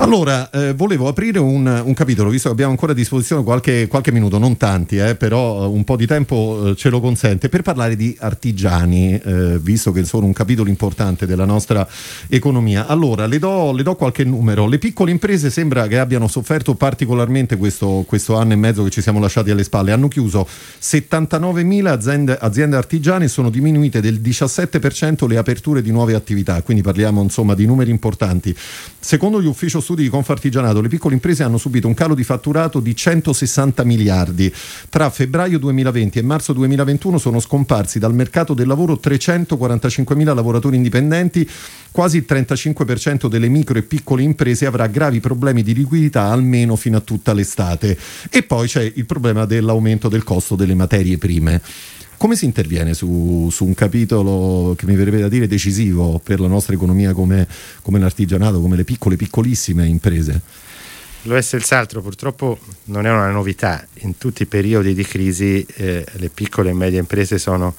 Allora, 0.00 0.48
eh, 0.48 0.72
volevo 0.72 1.08
aprire 1.08 1.38
un, 1.38 1.66
un, 1.84 1.92
capitolo, 1.92 2.30
visto 2.30 2.48
che 2.48 2.54
abbiamo 2.54 2.70
ancora 2.70 2.92
a 2.92 2.94
disposizione 2.94 3.44
qualche, 3.44 3.86
qualche 3.86 4.10
minuto, 4.10 4.38
non 4.38 4.56
tanti, 4.56 4.96
eh, 4.96 5.14
però 5.14 5.68
un 5.68 5.84
po' 5.84 5.96
di 5.96 6.06
tempo 6.06 6.68
eh, 6.68 6.74
ce 6.74 6.88
lo 6.88 7.00
consente, 7.00 7.50
per 7.50 7.60
parlare 7.60 7.96
di 7.96 8.16
artigiani, 8.18 9.20
eh, 9.22 9.58
visto 9.58 9.92
che 9.92 10.04
sono 10.04 10.24
un 10.24 10.32
capitolo 10.32 10.70
importante 10.70 11.26
della 11.26 11.44
nostra 11.44 11.86
economia. 12.28 12.86
Allora, 12.86 13.26
le 13.26 13.38
do, 13.38 13.72
le 13.72 13.82
do, 13.82 13.94
qualche 13.94 14.24
numero. 14.24 14.66
Le 14.66 14.78
piccole 14.78 15.10
imprese 15.10 15.50
sembra 15.50 15.86
che 15.86 15.98
abbiano 15.98 16.28
sofferto 16.28 16.74
particolarmente 16.74 17.58
questo, 17.58 18.02
questo, 18.06 18.36
anno 18.36 18.54
e 18.54 18.56
mezzo 18.56 18.82
che 18.82 18.90
ci 18.90 19.02
siamo 19.02 19.20
lasciati 19.20 19.50
alle 19.50 19.64
spalle. 19.64 19.92
Hanno 19.92 20.08
chiuso 20.08 20.48
79.000 20.80 21.86
aziende, 21.86 22.38
aziende 22.40 22.76
artigiane 22.76 23.26
e 23.26 23.28
sono 23.28 23.50
diminuite 23.50 24.00
del 24.00 24.18
17% 24.18 25.28
le 25.28 25.36
aperture 25.36 25.82
di 25.82 25.90
nuove 25.90 26.14
attività, 26.14 26.62
quindi 26.62 26.82
parliamo 26.82 27.20
insomma 27.20 27.54
di 27.54 27.66
numeri 27.66 27.90
importanti. 27.90 28.56
Secondo 28.98 29.42
gli 29.42 29.46
uffici 29.46 29.76
studi 29.90 30.02
di 30.04 30.08
Confartigianato, 30.08 30.80
le 30.80 30.86
piccole 30.86 31.14
imprese 31.14 31.42
hanno 31.42 31.58
subito 31.58 31.88
un 31.88 31.94
calo 31.94 32.14
di 32.14 32.22
fatturato 32.22 32.78
di 32.78 32.94
160 32.94 33.82
miliardi. 33.82 34.52
Tra 34.88 35.10
febbraio 35.10 35.58
2020 35.58 36.20
e 36.20 36.22
marzo 36.22 36.52
2021 36.52 37.18
sono 37.18 37.40
scomparsi 37.40 37.98
dal 37.98 38.14
mercato 38.14 38.54
del 38.54 38.68
lavoro 38.68 38.98
345 38.98 40.14
mila 40.14 40.32
lavoratori 40.32 40.76
indipendenti, 40.76 41.48
quasi 41.90 42.18
il 42.18 42.26
35% 42.28 43.26
delle 43.26 43.48
micro 43.48 43.78
e 43.78 43.82
piccole 43.82 44.22
imprese 44.22 44.64
avrà 44.64 44.86
gravi 44.86 45.18
problemi 45.18 45.64
di 45.64 45.74
liquidità 45.74 46.26
almeno 46.26 46.76
fino 46.76 46.98
a 46.98 47.00
tutta 47.00 47.32
l'estate. 47.32 47.98
E 48.30 48.44
poi 48.44 48.68
c'è 48.68 48.92
il 48.94 49.06
problema 49.06 49.44
dell'aumento 49.44 50.08
del 50.08 50.22
costo 50.22 50.54
delle 50.54 50.74
materie 50.74 51.18
prime. 51.18 51.60
Come 52.20 52.36
si 52.36 52.44
interviene 52.44 52.92
su, 52.92 53.48
su, 53.50 53.64
un 53.64 53.72
capitolo 53.72 54.74
che 54.76 54.84
mi 54.84 54.94
verrebbe 54.94 55.20
da 55.20 55.28
dire 55.28 55.46
decisivo 55.46 56.20
per 56.22 56.38
la 56.38 56.48
nostra 56.48 56.74
economia 56.74 57.14
come, 57.14 57.48
come 57.80 57.98
l'artigianato, 57.98 58.60
come 58.60 58.76
le 58.76 58.84
piccole, 58.84 59.16
piccolissime 59.16 59.86
imprese? 59.86 60.42
Lo 61.22 61.34
è 61.34 61.40
senz'altro, 61.40 62.02
purtroppo 62.02 62.58
non 62.84 63.06
è 63.06 63.10
una 63.10 63.30
novità. 63.30 63.86
In 64.00 64.18
tutti 64.18 64.42
i 64.42 64.46
periodi 64.46 64.92
di 64.92 65.02
crisi 65.02 65.64
eh, 65.76 66.04
le 66.12 66.28
piccole 66.28 66.68
e 66.68 66.72
medie 66.74 66.98
imprese 66.98 67.38
sono 67.38 67.74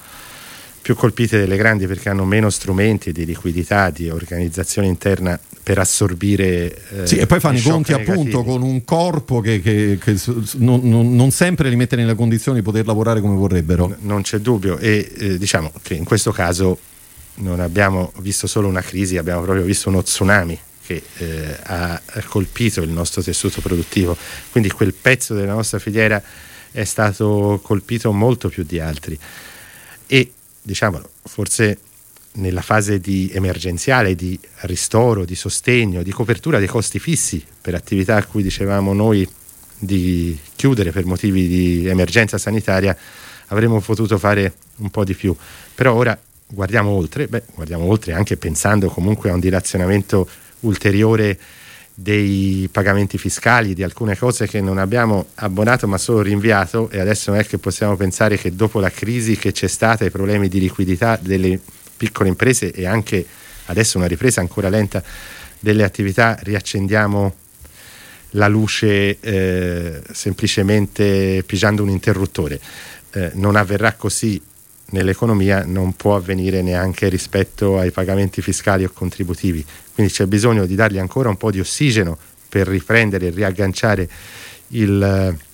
più 0.82 0.96
colpite 0.96 1.38
delle 1.38 1.56
grandi 1.56 1.86
perché 1.86 2.08
hanno 2.08 2.24
meno 2.24 2.50
strumenti 2.50 3.12
di 3.12 3.24
liquidità, 3.24 3.90
di 3.90 4.10
organizzazione 4.10 4.88
interna 4.88 5.38
per 5.62 5.78
assorbire. 5.78 6.76
Eh, 6.90 7.06
sì, 7.06 7.18
e 7.18 7.26
poi 7.26 7.38
fanno 7.38 7.58
i 7.58 7.62
conti 7.62 7.92
negativi. 7.92 8.18
appunto 8.18 8.42
con 8.42 8.62
un 8.62 8.84
corpo 8.84 9.40
che, 9.40 9.60
che, 9.60 9.96
che 10.02 10.20
non, 10.56 10.80
non, 10.82 11.14
non, 11.14 11.30
sempre 11.30 11.68
li 11.68 11.76
mette 11.76 11.94
nelle 11.94 12.16
condizioni 12.16 12.58
di 12.58 12.64
poter 12.64 12.84
lavorare 12.84 13.20
come 13.20 13.36
vorrebbero. 13.36 13.86
N- 13.86 13.96
non 14.00 14.22
c'è 14.22 14.38
dubbio 14.38 14.76
e 14.78 15.10
eh, 15.16 15.38
diciamo 15.38 15.72
che 15.82 15.94
in 15.94 16.04
questo 16.04 16.32
caso 16.32 16.76
non 17.34 17.60
abbiamo 17.60 18.12
visto 18.18 18.48
solo 18.48 18.66
una 18.66 18.82
crisi, 18.82 19.16
abbiamo 19.16 19.42
proprio 19.42 19.64
visto 19.64 19.88
uno 19.88 20.02
tsunami 20.02 20.58
che 20.84 21.00
eh, 21.18 21.56
ha 21.62 22.00
colpito 22.26 22.82
il 22.82 22.90
nostro 22.90 23.22
tessuto 23.22 23.60
produttivo, 23.60 24.16
quindi 24.50 24.68
quel 24.70 24.92
pezzo 24.92 25.32
della 25.32 25.54
nostra 25.54 25.78
filiera 25.78 26.20
è 26.72 26.84
stato 26.84 27.60
colpito 27.62 28.12
molto 28.12 28.48
più 28.48 28.64
di 28.64 28.80
altri 28.80 29.16
e 30.06 30.32
diciamolo, 30.62 31.10
forse 31.24 31.78
nella 32.34 32.62
fase 32.62 32.98
di 32.98 33.30
emergenziale, 33.32 34.14
di 34.14 34.38
ristoro, 34.62 35.24
di 35.24 35.34
sostegno, 35.34 36.02
di 36.02 36.10
copertura 36.10 36.58
dei 36.58 36.68
costi 36.68 36.98
fissi 36.98 37.44
per 37.60 37.74
attività 37.74 38.16
a 38.16 38.24
cui 38.24 38.42
dicevamo 38.42 38.92
noi 38.92 39.28
di 39.78 40.38
chiudere 40.54 40.92
per 40.92 41.04
motivi 41.04 41.48
di 41.48 41.86
emergenza 41.86 42.38
sanitaria, 42.38 42.96
avremmo 43.48 43.80
potuto 43.80 44.16
fare 44.16 44.54
un 44.76 44.90
po' 44.90 45.04
di 45.04 45.14
più. 45.14 45.36
Però 45.74 45.94
ora 45.94 46.18
guardiamo 46.46 46.90
oltre, 46.90 47.26
beh, 47.26 47.42
guardiamo 47.54 47.84
oltre 47.84 48.12
anche 48.12 48.36
pensando 48.36 48.88
comunque 48.88 49.30
a 49.30 49.34
un 49.34 49.40
dilazionamento 49.40 50.28
ulteriore 50.60 51.38
dei 51.94 52.68
pagamenti 52.72 53.18
fiscali, 53.18 53.74
di 53.74 53.82
alcune 53.82 54.16
cose 54.16 54.46
che 54.46 54.60
non 54.60 54.78
abbiamo 54.78 55.26
abbonato 55.36 55.86
ma 55.86 55.98
solo 55.98 56.22
rinviato 56.22 56.88
e 56.90 56.98
adesso 56.98 57.30
non 57.30 57.40
è 57.40 57.46
che 57.46 57.58
possiamo 57.58 57.96
pensare 57.96 58.36
che 58.36 58.54
dopo 58.54 58.80
la 58.80 58.90
crisi 58.90 59.36
che 59.36 59.52
c'è 59.52 59.66
stata, 59.66 60.04
i 60.04 60.10
problemi 60.10 60.48
di 60.48 60.58
liquidità 60.58 61.18
delle 61.20 61.60
piccole 61.96 62.28
imprese 62.28 62.72
e 62.72 62.86
anche 62.86 63.24
adesso 63.66 63.98
una 63.98 64.06
ripresa 64.06 64.40
ancora 64.40 64.68
lenta 64.68 65.02
delle 65.58 65.84
attività 65.84 66.36
riaccendiamo 66.40 67.34
la 68.30 68.48
luce 68.48 69.20
eh, 69.20 70.02
semplicemente 70.10 71.42
pigiando 71.46 71.82
un 71.82 71.90
interruttore. 71.90 72.58
Eh, 73.12 73.30
non 73.34 73.56
avverrà 73.56 73.92
così 73.92 74.40
nell'economia, 74.92 75.64
non 75.64 75.94
può 75.94 76.16
avvenire 76.16 76.62
neanche 76.62 77.08
rispetto 77.08 77.78
ai 77.78 77.90
pagamenti 77.90 78.40
fiscali 78.40 78.84
o 78.84 78.90
contributivi. 78.92 79.64
Quindi 79.94 80.12
c'è 80.12 80.26
bisogno 80.26 80.66
di 80.66 80.74
dargli 80.74 80.98
ancora 80.98 81.28
un 81.28 81.36
po' 81.36 81.50
di 81.50 81.60
ossigeno 81.60 82.16
per 82.48 82.66
riprendere 82.66 83.26
e 83.26 83.30
riagganciare 83.30 84.08
il 84.68 85.02
eh, 85.02 85.50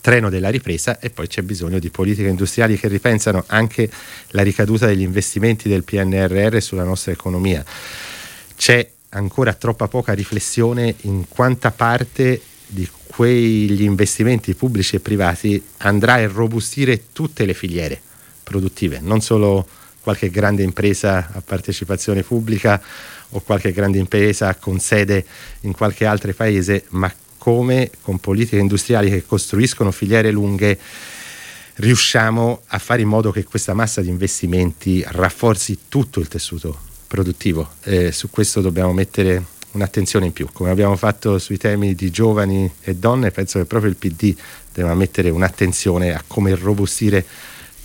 treno 0.00 0.30
della 0.30 0.48
ripresa 0.48 0.98
e 0.98 1.10
poi 1.10 1.26
c'è 1.26 1.42
bisogno 1.42 1.78
di 1.78 1.90
politiche 1.90 2.28
industriali 2.28 2.78
che 2.78 2.88
ripensano 2.88 3.44
anche 3.48 3.90
la 4.30 4.42
ricaduta 4.42 4.86
degli 4.86 5.02
investimenti 5.02 5.68
del 5.68 5.84
PNRR 5.84 6.60
sulla 6.60 6.84
nostra 6.84 7.12
economia. 7.12 7.64
C'è 8.56 8.88
ancora 9.10 9.52
troppa 9.54 9.88
poca 9.88 10.12
riflessione 10.12 10.94
in 11.02 11.28
quanta 11.28 11.70
parte 11.70 12.40
di 12.66 12.88
quegli 13.06 13.82
investimenti 13.82 14.54
pubblici 14.54 14.96
e 14.96 15.00
privati 15.00 15.62
andrà 15.78 16.14
a 16.14 16.20
irrobustire 16.20 17.12
tutte 17.12 17.44
le 17.44 17.54
filiere 17.54 18.00
produttive, 18.42 19.00
non 19.00 19.20
solo 19.20 19.66
qualche 20.00 20.30
grande 20.30 20.62
impresa 20.62 21.30
a 21.32 21.40
partecipazione 21.40 22.22
pubblica 22.22 22.80
o 23.30 23.40
qualche 23.40 23.72
grande 23.72 23.98
impresa 23.98 24.54
con 24.56 24.78
sede 24.78 25.24
in 25.60 25.72
qualche 25.72 26.04
altro 26.04 26.32
paese, 26.34 26.84
ma 26.90 27.12
come 27.38 27.90
con 28.00 28.18
politiche 28.18 28.58
industriali 28.58 29.10
che 29.10 29.24
costruiscono 29.24 29.90
filiere 29.90 30.30
lunghe 30.30 30.78
riusciamo 31.74 32.62
a 32.66 32.78
fare 32.78 33.02
in 33.02 33.08
modo 33.08 33.30
che 33.30 33.44
questa 33.44 33.74
massa 33.74 34.00
di 34.00 34.08
investimenti 34.08 35.04
rafforzi 35.06 35.80
tutto 35.88 36.20
il 36.20 36.28
tessuto 36.28 36.78
produttivo. 37.06 37.70
Eh, 37.84 38.12
su 38.12 38.30
questo 38.30 38.60
dobbiamo 38.60 38.92
mettere 38.92 39.44
un'attenzione 39.72 40.26
in 40.26 40.32
più, 40.32 40.48
come 40.52 40.70
abbiamo 40.70 40.96
fatto 40.96 41.38
sui 41.38 41.56
temi 41.56 41.94
di 41.94 42.10
giovani 42.10 42.70
e 42.82 42.94
donne, 42.94 43.30
penso 43.30 43.58
che 43.58 43.64
proprio 43.64 43.90
il 43.90 43.96
PD 43.96 44.36
deve 44.72 44.94
mettere 44.94 45.30
un'attenzione 45.30 46.14
a 46.14 46.22
come 46.26 46.54
robustire 46.54 47.24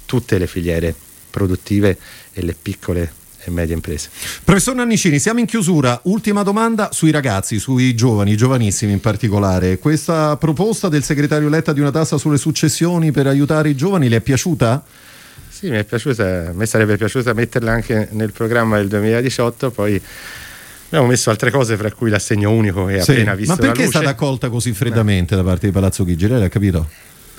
tutte 0.08 0.40
le 0.40 0.48
filiere 0.48 0.96
produttive 1.30 1.96
e 2.34 2.42
le 2.42 2.56
piccole 2.60 3.14
e 3.44 3.52
medie 3.52 3.76
imprese. 3.76 4.10
Professor 4.44 4.74
Nannicini, 4.74 5.20
siamo 5.20 5.40
in 5.40 5.46
chiusura. 5.46 6.00
Ultima 6.04 6.42
domanda 6.42 6.90
sui 6.92 7.12
ragazzi, 7.12 7.60
sui 7.60 7.94
giovani, 7.96 8.36
giovanissimi 8.36 8.94
in 8.94 9.00
particolare. 9.00 9.78
Questa 9.78 10.36
proposta 10.38 10.90
del 10.90 11.04
segretario 11.04 11.50
Letta 11.50 11.74
di 11.74 11.80
una 11.80 11.92
tassa 11.92 12.18
sulle 12.18 12.38
successioni 12.38 13.12
per 13.12 13.28
aiutare 13.28 13.70
i 13.70 13.76
giovani 13.76 14.10
le 14.10 14.18
è 14.18 14.22
piaciuta? 14.22 14.84
Sì, 15.50 15.70
mi 15.70 15.78
è 15.78 15.84
piaciuta, 15.84 16.50
a 16.50 16.54
me 16.54 16.66
sarebbe 16.66 16.98
piaciuta 16.98 17.34
metterla 17.34 17.72
anche 17.72 18.10
nel 18.12 18.32
programma 18.32 18.78
del 18.78 18.88
2018, 18.90 19.72
poi 19.72 20.00
abbiamo 20.86 21.08
messo 21.08 21.32
altre 21.32 21.50
cose, 21.50 21.76
fra 21.78 21.92
cui 21.92 22.12
l'assegno 22.12 22.52
unico 22.52 22.86
che 22.86 23.02
sì, 23.02 23.12
appena 23.12 23.34
visto 23.34 23.54
Ma 23.54 23.60
perché 23.60 23.86
è 23.86 23.88
stata 23.88 24.10
accolta 24.10 24.50
così 24.50 24.74
freddamente 24.74 25.36
no. 25.36 25.42
da 25.42 25.50
parte 25.50 25.66
di 25.66 25.72
Palazzo 25.72 26.04
Chigi? 26.06 26.28
Lei 26.28 26.40
l'ha 26.40 26.48
capito? 26.48 26.88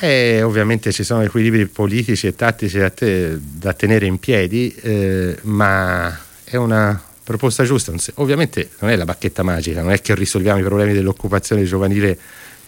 Eh, 0.00 0.42
ovviamente 0.42 0.92
ci 0.92 1.02
sono 1.02 1.22
equilibri 1.22 1.66
politici 1.66 2.28
e 2.28 2.36
tattici 2.36 2.78
da, 2.78 2.90
te, 2.90 3.36
da 3.40 3.72
tenere 3.72 4.06
in 4.06 4.18
piedi, 4.18 4.72
eh, 4.80 5.36
ma 5.42 6.16
è 6.44 6.54
una 6.54 7.02
proposta 7.24 7.64
giusta. 7.64 7.92
Ovviamente 8.14 8.70
non 8.78 8.90
è 8.90 8.96
la 8.96 9.04
bacchetta 9.04 9.42
magica, 9.42 9.82
non 9.82 9.90
è 9.90 10.00
che 10.00 10.14
risolviamo 10.14 10.60
i 10.60 10.62
problemi 10.62 10.92
dell'occupazione 10.92 11.64
giovanile 11.64 12.16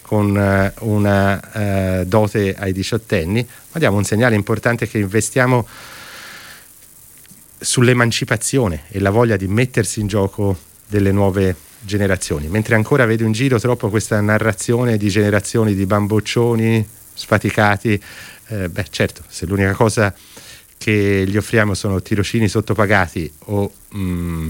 con 0.01 0.35
uh, 0.35 0.89
una 0.89 2.01
uh, 2.01 2.05
dote 2.05 2.53
ai 2.53 2.73
diciottenni, 2.73 3.47
ma 3.71 3.79
diamo 3.79 3.95
un 3.95 4.03
segnale 4.03 4.35
importante 4.35 4.85
che 4.85 4.97
investiamo 4.97 5.65
sull'emancipazione 7.57 8.83
e 8.89 8.99
la 8.99 9.09
voglia 9.09 9.37
di 9.37 9.47
mettersi 9.47 10.01
in 10.01 10.07
gioco 10.07 10.57
delle 10.85 11.13
nuove 11.13 11.55
generazioni. 11.79 12.49
Mentre 12.49 12.75
ancora 12.75 13.05
vedo 13.05 13.23
in 13.23 13.31
giro 13.31 13.57
troppo 13.57 13.89
questa 13.89 14.19
narrazione 14.19 14.97
di 14.97 15.07
generazioni 15.07 15.73
di 15.73 15.85
bamboccioni 15.85 16.99
sfaticati, 17.21 18.01
eh, 18.47 18.69
beh 18.69 18.85
certo, 18.89 19.23
se 19.27 19.45
l'unica 19.45 19.73
cosa 19.73 20.13
che 20.77 21.23
gli 21.27 21.37
offriamo 21.37 21.75
sono 21.75 22.01
tirocini 22.01 22.47
sottopagati 22.47 23.31
o 23.45 23.71
mh, 23.89 23.99
mm, 23.99 24.49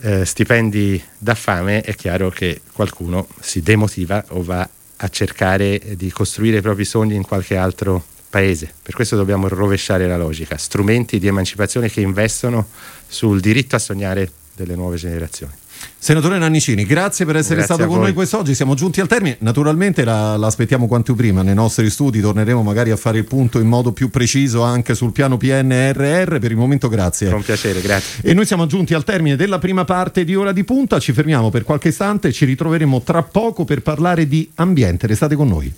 eh, 0.00 0.24
stipendi 0.24 1.02
da 1.16 1.34
fame, 1.34 1.80
è 1.82 1.94
chiaro 1.94 2.30
che 2.30 2.60
qualcuno 2.72 3.26
si 3.40 3.62
demotiva 3.62 4.24
o 4.30 4.42
va 4.42 4.68
a 5.00 5.08
cercare 5.08 5.80
di 5.96 6.10
costruire 6.10 6.58
i 6.58 6.60
propri 6.60 6.84
sogni 6.84 7.14
in 7.14 7.22
qualche 7.22 7.56
altro 7.56 8.04
paese. 8.28 8.72
Per 8.82 8.94
questo 8.94 9.16
dobbiamo 9.16 9.46
rovesciare 9.48 10.06
la 10.08 10.16
logica, 10.16 10.56
strumenti 10.56 11.18
di 11.18 11.28
emancipazione 11.28 11.88
che 11.88 12.00
investono 12.00 12.66
sul 13.06 13.40
diritto 13.40 13.76
a 13.76 13.78
sognare 13.78 14.30
delle 14.54 14.74
nuove 14.74 14.96
generazioni. 14.96 15.52
Senatore 16.00 16.38
Nannicini, 16.38 16.86
grazie 16.86 17.24
per 17.24 17.34
essere 17.34 17.56
grazie 17.56 17.74
stato 17.74 17.90
con 17.90 18.00
noi 18.00 18.12
quest'oggi. 18.12 18.54
Siamo 18.54 18.74
giunti 18.74 19.00
al 19.00 19.08
termine. 19.08 19.36
Naturalmente 19.40 20.04
la, 20.04 20.36
la, 20.36 20.46
aspettiamo 20.46 20.86
quanto 20.86 21.14
prima 21.14 21.42
nei 21.42 21.54
nostri 21.54 21.90
studi. 21.90 22.20
Torneremo 22.20 22.62
magari 22.62 22.92
a 22.92 22.96
fare 22.96 23.18
il 23.18 23.24
punto 23.24 23.58
in 23.58 23.66
modo 23.66 23.90
più 23.90 24.08
preciso 24.08 24.62
anche 24.62 24.94
sul 24.94 25.10
piano 25.10 25.36
PNRR. 25.36 26.38
Per 26.38 26.50
il 26.50 26.56
momento, 26.56 26.88
grazie. 26.88 27.30
Con 27.30 27.42
piacere, 27.42 27.80
grazie. 27.80 28.22
E 28.22 28.32
noi 28.32 28.46
siamo 28.46 28.66
giunti 28.66 28.94
al 28.94 29.02
termine 29.02 29.34
della 29.34 29.58
prima 29.58 29.84
parte 29.84 30.24
di 30.24 30.36
Ora 30.36 30.52
di 30.52 30.62
Punta. 30.62 31.00
Ci 31.00 31.12
fermiamo 31.12 31.50
per 31.50 31.64
qualche 31.64 31.88
istante. 31.88 32.30
Ci 32.30 32.44
ritroveremo 32.44 33.02
tra 33.02 33.24
poco 33.24 33.64
per 33.64 33.82
parlare 33.82 34.28
di 34.28 34.48
ambiente. 34.54 35.08
Restate 35.08 35.34
con 35.34 35.48
noi. 35.48 35.74